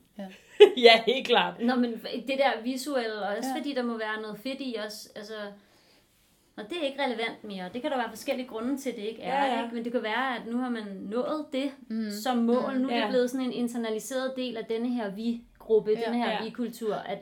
[0.76, 1.54] ja, helt klart.
[1.60, 1.92] Nå, men
[2.28, 3.54] det der visuelle, og også Ja.
[3.54, 3.60] ja.
[3.60, 5.34] fordi der må være noget fedt i os, altså...
[6.56, 7.70] Og det er ikke relevant mere.
[7.72, 9.44] Det kan der være forskellige grunde til, at det ikke er.
[9.46, 9.62] Ja, ja.
[9.64, 9.74] Ikke?
[9.74, 12.10] Men det kan være, at nu har man nået det mm.
[12.10, 12.80] som mål.
[12.80, 13.00] Nu er Ja.
[13.02, 15.74] det blevet sådan en internaliseret del af denne her vi-gruppe, Ja.
[16.00, 16.04] ja.
[16.04, 16.44] denne her Ja.
[16.44, 17.18] vi-kultur, at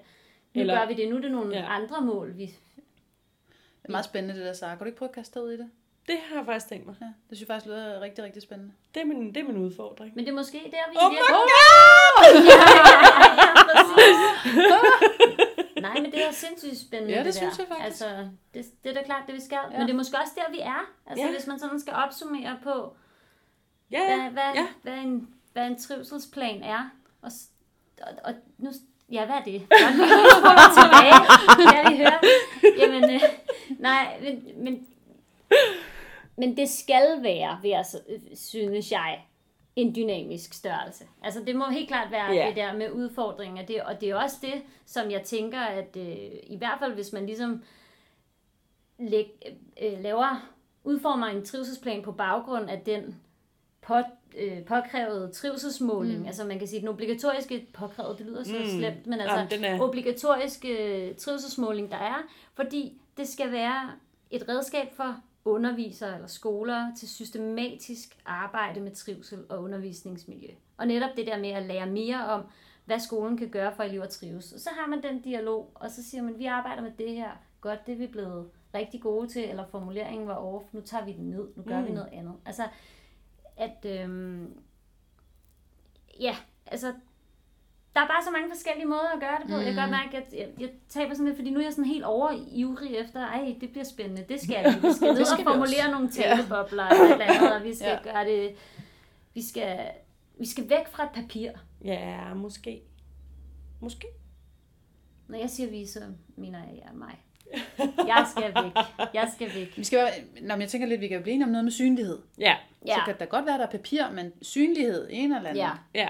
[0.55, 1.09] nu Eller- gør vi det.
[1.09, 1.65] Nu er det nogle Ja.
[1.69, 2.47] andre mål, vi...
[2.47, 4.71] Det er meget spændende, det der, Sara.
[4.71, 5.71] Kan du ikke prøve at kaste dig ud i det?
[6.09, 6.95] Det har jeg faktisk tænkt mig.
[7.01, 8.73] Ja, det synes jeg faktisk lyder rigtig, rigtig spændende.
[8.95, 10.13] Det er min, det er min udfordring.
[10.17, 12.31] Men det er måske der, vi Oh my virkeligheden- god!
[12.51, 14.19] ja, præcis.
[15.83, 17.65] Nej, men det er sindssygt spændende, Ja, det det synes der.
[17.69, 17.87] jeg faktisk.
[18.05, 19.59] Altså, det, det er da klart, det vi skal.
[19.73, 19.79] Ja.
[19.79, 20.91] Men det er måske også der, vi er.
[21.07, 21.33] Altså, Ja.
[21.33, 22.97] hvis man sådan skal opsummere på,
[23.91, 24.29] Ja, hvad, ja.
[24.31, 24.61] hvad, ja.
[24.61, 24.67] ja.
[24.83, 26.91] hvad, en, hvad en trivselsplan er.
[27.23, 27.31] Og,
[28.01, 28.71] og, og nu,
[29.13, 29.61] ja, hvad er det?
[29.69, 31.15] Godt, tilbage.
[31.75, 32.21] Ja, vi hører.
[32.79, 33.21] Jamen, øh,
[33.79, 34.87] nej, men, men,
[36.37, 37.85] men det skal være, vil jeg,
[38.35, 39.21] synes jeg,
[39.77, 41.05] en dynamisk størrelse.
[41.23, 42.49] Altså det må helt klart være yeah.
[42.49, 43.67] det der med udfordringer.
[43.67, 47.13] Det, og det er også det, som jeg tænker, at øh, i hvert fald hvis
[47.13, 47.63] man ligesom
[48.99, 49.27] læg,
[49.83, 50.51] øh, laver,
[50.85, 53.21] udformer en trivselsplan på baggrund af den
[53.91, 56.19] på, øh, påkrævede trivselsmåling.
[56.21, 56.27] Mm.
[56.27, 58.59] Altså man kan sige, den obligatoriske påkrævede, det lyder så Mm.
[58.59, 58.67] mm.
[58.79, 60.69] slemt, men altså Jamen, den er- obligatoriske
[61.09, 62.17] øh, trivselsmåling, der er,
[62.55, 63.91] fordi det skal være
[64.31, 70.49] et redskab for undervisere eller skoler til systematisk arbejde med trivsel og undervisningsmiljø.
[70.77, 72.43] Og netop det der med at lære mere om,
[72.85, 74.53] hvad skolen kan gøre for at elever trives.
[74.53, 77.31] Og så har man den dialog, og så siger man, vi arbejder med det her.
[77.61, 81.13] Godt, det er vi blevet rigtig gode til, eller formuleringen var off, nu tager vi
[81.13, 81.87] den ned, nu gør mm.
[81.87, 82.35] vi noget andet.
[82.47, 82.63] Altså,
[83.61, 84.59] at, øhm,
[86.21, 86.37] ja,
[86.67, 86.87] altså,
[87.95, 89.57] der er bare så mange forskellige måder at gøre det på.
[89.57, 89.63] Mm.
[89.63, 91.85] Jeg kan godt mærke, at jeg, jeg taber sådan lidt, fordi nu er jeg sådan
[91.91, 94.87] helt over ivrig efter, ej, det bliver spændende, det skal vi.
[94.89, 95.91] Vi skal ned og formulere også.
[95.91, 97.95] nogle talebobler eller et eller andet, og vi skal Ja.
[97.95, 98.13] ja.
[98.13, 98.57] gøre det,
[99.35, 99.91] vi skal,
[100.39, 101.51] vi skal væk fra et papir.
[101.85, 102.83] Ja, måske.
[103.81, 104.07] Måske.
[105.29, 106.01] Når jeg siger vi, så
[106.37, 107.25] mener jeg, ja, mig.
[108.07, 108.73] Jeg skal væk.
[109.15, 109.77] Jeg skal væk.
[109.77, 110.11] Vi skal være,
[110.43, 112.19] nå, men jeg tænker lidt, vi kan blive enige om noget med synlighed.
[112.39, 112.95] Ja, Ja.
[112.95, 115.71] Så kan der godt være, der er papir, men synlighed i en eller anden Ja.
[115.95, 116.09] ja.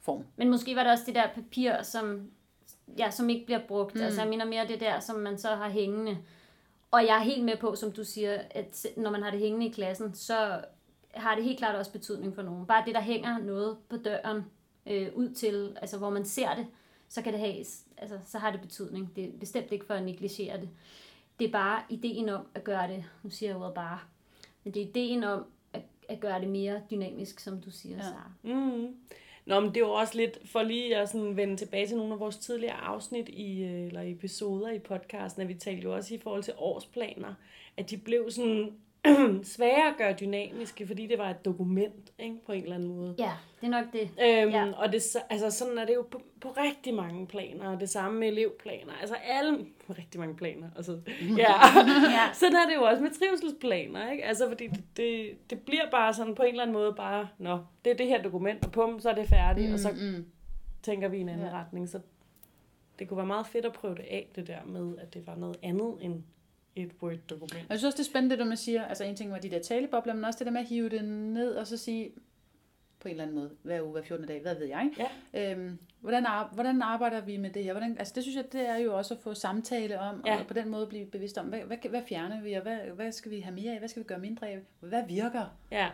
[0.00, 0.24] form.
[0.36, 2.30] Men måske var det også det der papir, som,
[2.98, 3.94] ja, som ikke bliver brugt.
[3.94, 4.00] Mm.
[4.00, 6.18] Altså jeg mener mere det der, som man så har hængende.
[6.90, 9.66] Og jeg er helt med på, som du siger, at når man har det hængende
[9.66, 10.60] i klassen, så
[11.14, 12.66] har det helt klart også betydning for nogen.
[12.66, 14.44] Bare det, der hænger noget på døren
[14.86, 16.66] øh, ud til, altså hvor man ser det,
[17.08, 17.56] så kan det have,
[17.96, 19.12] altså så har det betydning.
[19.16, 20.68] Det er bestemt ikke for at negligere det.
[21.38, 23.98] Det er bare ideen om at gøre det, nu siger jeg ordet bare,
[24.64, 28.02] men det er ideen om at, at gøre det mere dynamisk, som du siger, Ja.
[28.02, 28.30] Sara.
[28.42, 28.96] Mm.
[29.46, 32.12] Nå, men det er jo også lidt, for lige at sådan vende tilbage til nogle
[32.12, 36.14] af vores tidligere afsnit i, øh, eller episoder i podcasten, at vi talte jo også
[36.14, 37.34] i forhold til årsplaner,
[37.76, 38.72] at de blev sådan
[39.56, 43.14] svære at gøre dynamiske, fordi det var et dokument, ikke, på en eller anden måde.
[43.18, 44.00] Ja, det er nok det.
[44.02, 44.72] Øhm, Ja.
[44.72, 48.20] Og det, altså, sådan er det jo på, på rigtig mange planer, og det samme
[48.20, 48.92] med elevplaner.
[49.00, 50.68] Altså alle, på rigtig mange planer.
[50.76, 50.92] Altså,
[51.38, 51.52] ja.
[52.10, 52.32] Ja.
[52.40, 54.24] sådan er det jo også med trivselsplaner, ikke?
[54.24, 57.58] Altså, fordi det, det, det bliver bare sådan på en eller anden måde bare, nå,
[57.84, 60.26] det er det her dokument, og pum, så er det færdigt, mm, og så Mm.
[60.82, 61.52] tænker vi i en anden ja.
[61.60, 61.88] retning.
[61.88, 62.00] Så
[62.98, 65.34] det kunne være meget fedt at prøve det af, det der med, at det var
[65.36, 66.22] noget andet end
[66.76, 67.64] et Word-dokument.
[67.64, 68.84] Og Jeg synes også, det er spændende, det du man siger.
[68.84, 71.04] Altså en ting var de der talebobler, men også det der med at hive det
[71.04, 72.10] ned og så sige,
[73.00, 74.26] på en eller anden måde, hver uge, hver 14.
[74.26, 74.90] dag, hvad ved jeg.
[75.34, 75.52] Ja.
[75.52, 77.72] Øhm, hvordan, ar- hvordan arbejder vi med det her?
[77.72, 80.38] Hvordan, altså det synes jeg, det er jo også at få samtale om, Ja.
[80.40, 83.12] og på den måde blive bevidst om, hvad, hvad, hvad fjerner vi, og hvad, hvad
[83.12, 85.56] skal vi have mere af, hvad skal vi gøre mindre af, hvad virker?
[85.70, 85.88] Ja,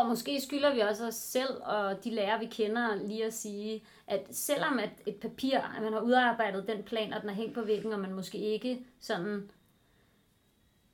[0.00, 3.84] Og måske skylder vi også os selv og de lærere, vi kender, lige at sige,
[4.06, 7.54] at selvom at et papir, at man har udarbejdet den plan, og den er hængt
[7.54, 9.50] på væggen, og man måske ikke sådan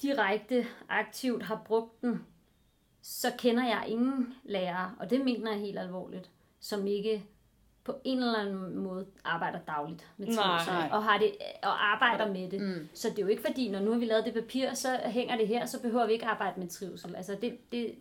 [0.03, 2.27] direkte aktivt har brugt den,
[3.03, 6.31] så kender jeg ingen lærere, og det mener jeg helt alvorligt,
[6.61, 7.25] som ikke
[7.85, 11.33] på en eller anden måde arbejder dagligt med trivsel, og, har det,
[11.63, 12.61] og arbejder med det.
[12.61, 12.89] Mm.
[12.95, 15.37] Så det er jo ikke fordi, når nu har vi lavet det papir, så hænger
[15.37, 17.17] det her, så behøver vi ikke arbejde med trivsel.
[17.17, 17.95] Altså det, det,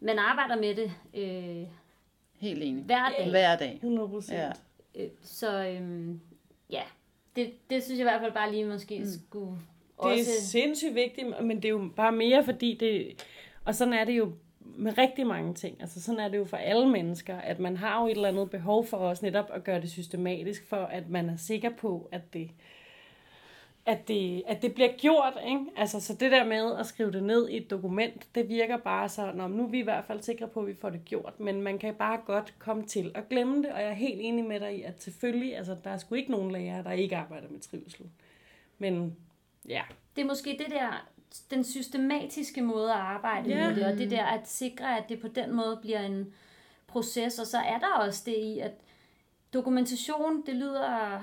[0.00, 1.66] man arbejder med det øh,
[2.38, 2.84] Helt enig.
[2.84, 3.30] hver dag.
[3.30, 3.74] Hver dag.
[3.74, 4.38] 100 procent.
[4.38, 4.50] Ja.
[4.94, 6.20] Øh, så øhm,
[6.70, 6.82] ja,
[7.36, 9.04] det, det synes jeg i hvert fald bare lige måske mm.
[9.04, 9.58] skulle Det
[10.04, 10.46] er også...
[10.46, 13.24] sindssygt vigtigt, men det er jo bare mere fordi det...
[13.64, 15.76] Og sådan er det jo med rigtig mange ting.
[15.80, 18.50] Altså sådan er det jo for alle mennesker, at man har jo et eller andet
[18.50, 22.32] behov for os netop at gøre det systematisk, for at man er sikker på, at
[22.32, 22.50] det,
[23.88, 25.32] at det, at det bliver gjort.
[25.46, 25.64] Ikke?
[25.76, 29.08] Altså, så det der med at skrive det ned i et dokument, det virker bare
[29.08, 31.40] så, Nå, nu er vi i hvert fald sikre på, at vi får det gjort,
[31.40, 34.44] men man kan bare godt komme til at glemme det, og jeg er helt enig
[34.44, 37.48] med dig i, at selvfølgelig, altså, der er sgu ikke nogen lærere, der ikke arbejder
[37.50, 38.06] med trivsel.
[38.78, 39.16] Men
[39.68, 39.82] ja,
[40.16, 41.06] Det er måske det der,
[41.50, 43.68] den systematiske måde at arbejde Ja.
[43.68, 46.34] med det, og det der at sikre, at det på den måde bliver en
[46.86, 48.72] proces, og så er der også det i, at
[49.52, 51.20] dokumentation, det lyder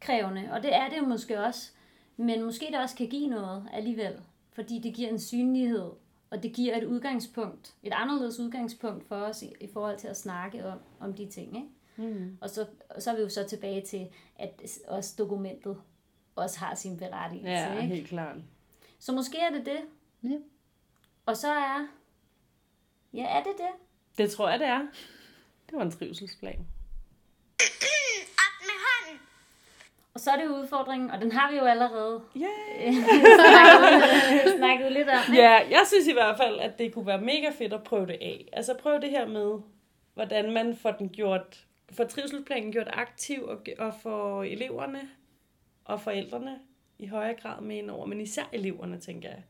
[0.00, 1.70] tidskrævende, og det er det jo måske også,
[2.16, 4.20] men måske det også kan give noget alligevel,
[4.52, 5.90] fordi det giver en synlighed,
[6.30, 10.16] og det giver et udgangspunkt, et anderledes udgangspunkt for os i, i forhold til at
[10.16, 11.68] snakke om, om de ting, ikke?
[12.14, 12.38] Mm.
[12.40, 15.76] Og så, og så er vi jo så tilbage til, at også dokumentet
[16.36, 17.50] også har sin berettigelse.
[17.50, 17.94] ja ikke?
[17.94, 18.36] helt klart.
[18.98, 19.80] Så måske er det det.
[20.30, 20.36] Ja.
[21.26, 21.86] Og så er...
[23.14, 23.70] Ja, er det det?
[24.18, 24.80] Det tror jeg, det er.
[25.66, 26.66] Det var en trivselsplan.
[30.18, 32.94] Og så er det udfordringen, og den har vi jo allerede Yeah.
[32.94, 35.32] snakket, snakket lidt om.
[35.32, 35.42] ikke?
[35.42, 38.18] Ja, jeg synes i hvert fald, at det kunne være mega fedt at prøve det
[38.20, 38.48] af.
[38.52, 39.58] Altså prøve det her med,
[40.14, 45.00] hvordan man får den gjort, får trivselsplanen gjort aktiv og, og får eleverne
[45.84, 46.58] og forældrene
[46.98, 49.42] i højere grad med ind over, men især eleverne, tænker jeg.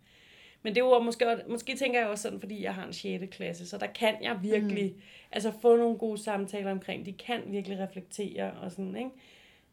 [0.62, 3.24] Men det var måske, måske tænker jeg også sådan, fordi jeg har en 6.
[3.30, 5.02] klasse, så der kan jeg virkelig mm.
[5.32, 9.10] altså få nogle gode samtaler omkring, de kan virkelig reflektere og sådan, ikke?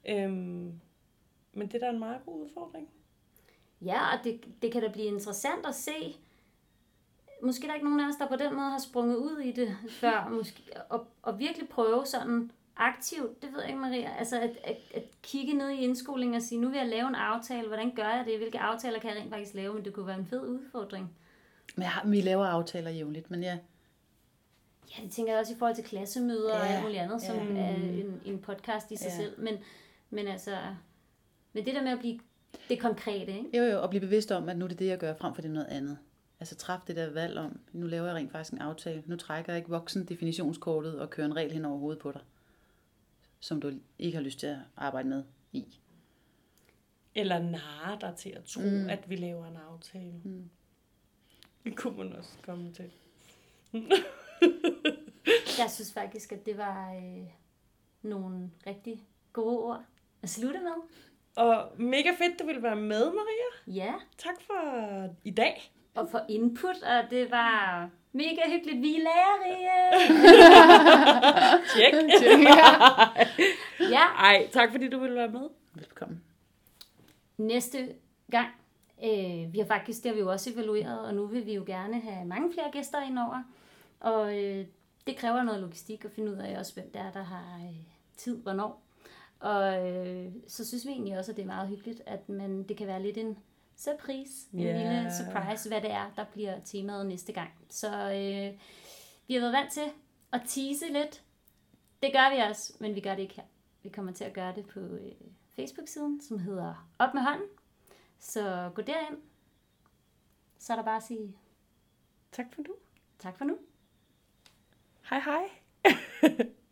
[0.09, 0.79] Øhm,
[1.55, 2.87] men det er da en meget god udfordring.
[3.81, 6.15] Ja, og det, det kan da blive interessant at se.
[7.43, 9.51] Måske er der ikke nogen af os, der på den måde har sprunget ud i
[9.51, 10.29] det før.
[10.29, 14.77] Måske, og, og virkelig prøve sådan aktivt, det ved jeg ikke Maria, altså at, at,
[14.93, 18.09] at kigge ned i indskolingen og sige, nu vil jeg lave en aftale, hvordan gør
[18.09, 20.41] jeg det, hvilke aftaler kan jeg rent faktisk lave, men det kunne være en fed
[20.47, 21.11] udfordring.
[21.75, 23.57] Men jeg har, vi laver aftaler jævnligt, men ja.
[24.97, 27.21] Ja, det tænker jeg også i forhold til klassemøder ja, og Ja, alt muligt andet,
[27.21, 27.61] som ja.
[27.61, 29.15] er en, en podcast i sig Ja.
[29.15, 29.39] selv.
[29.41, 29.57] Men,
[30.09, 30.57] men altså,
[31.55, 32.19] men det der med at blive
[32.69, 33.57] det konkrete, ikke?
[33.57, 35.41] Jo, jo, og blive bevidst om, at nu er det det, jeg gør, frem for
[35.41, 35.97] det noget andet.
[36.39, 39.03] Altså træf det der valg om, nu laver jeg rent faktisk en aftale.
[39.05, 42.21] Nu trækker jeg ikke voksen definitionskortet og kører en regel hen over hovedet på dig,
[43.39, 45.79] som du ikke har lyst til at arbejde med i.
[47.15, 48.89] Eller narre dig til at tro, mm.
[48.89, 50.21] at vi laver en aftale.
[50.23, 50.49] Mm.
[51.63, 52.91] Det kunne man også komme til.
[55.59, 57.27] Jeg synes faktisk, at det var øh,
[58.01, 59.85] nogle rigtig gode ord
[60.21, 61.05] at slutte med.
[61.35, 63.75] Og mega fedt, du ville være med, Maria.
[63.85, 65.71] Ja, Tak for i dag.
[65.95, 68.81] og for input, og det var mega hyggeligt.
[68.81, 69.75] Vi er lærerige!
[71.75, 71.93] Tjek.
[73.91, 75.49] Ja, Ej, tak fordi du ville være med.
[75.73, 76.21] Velkommen.
[77.37, 77.77] næste
[78.31, 78.47] gang.
[79.03, 81.63] Øh, vi har faktisk, det har vi jo også evalueret, og nu vil vi jo
[81.67, 83.43] gerne have mange flere gæster indover.
[83.99, 84.65] Og øh,
[85.07, 87.75] det kræver noget logistik at finde ud af også, hvem det er, der har øh,
[88.17, 88.81] tid, hvornår.
[89.45, 92.77] Og øh, så synes vi egentlig også, at det er meget hyggeligt, at man, det
[92.77, 93.37] kan være lidt en
[93.75, 94.77] surprise, en Ja.
[94.77, 97.49] lille surprise, hvad det er, der bliver temaet næste gang.
[97.69, 98.59] Så øh,
[99.27, 99.91] vi har været vant til
[100.31, 101.23] at tease lidt.
[102.03, 103.43] Det gør vi også, men vi gør det ikke her.
[103.83, 105.11] Vi kommer til at gøre det på øh,
[105.55, 107.47] Facebook-siden, som hedder Op med hånden.
[108.19, 109.17] Så gå derind.
[110.59, 111.35] Så er der bare at sige
[112.31, 112.73] Tak for nu.
[113.19, 113.57] tak for nu.
[115.09, 115.43] Hej hej.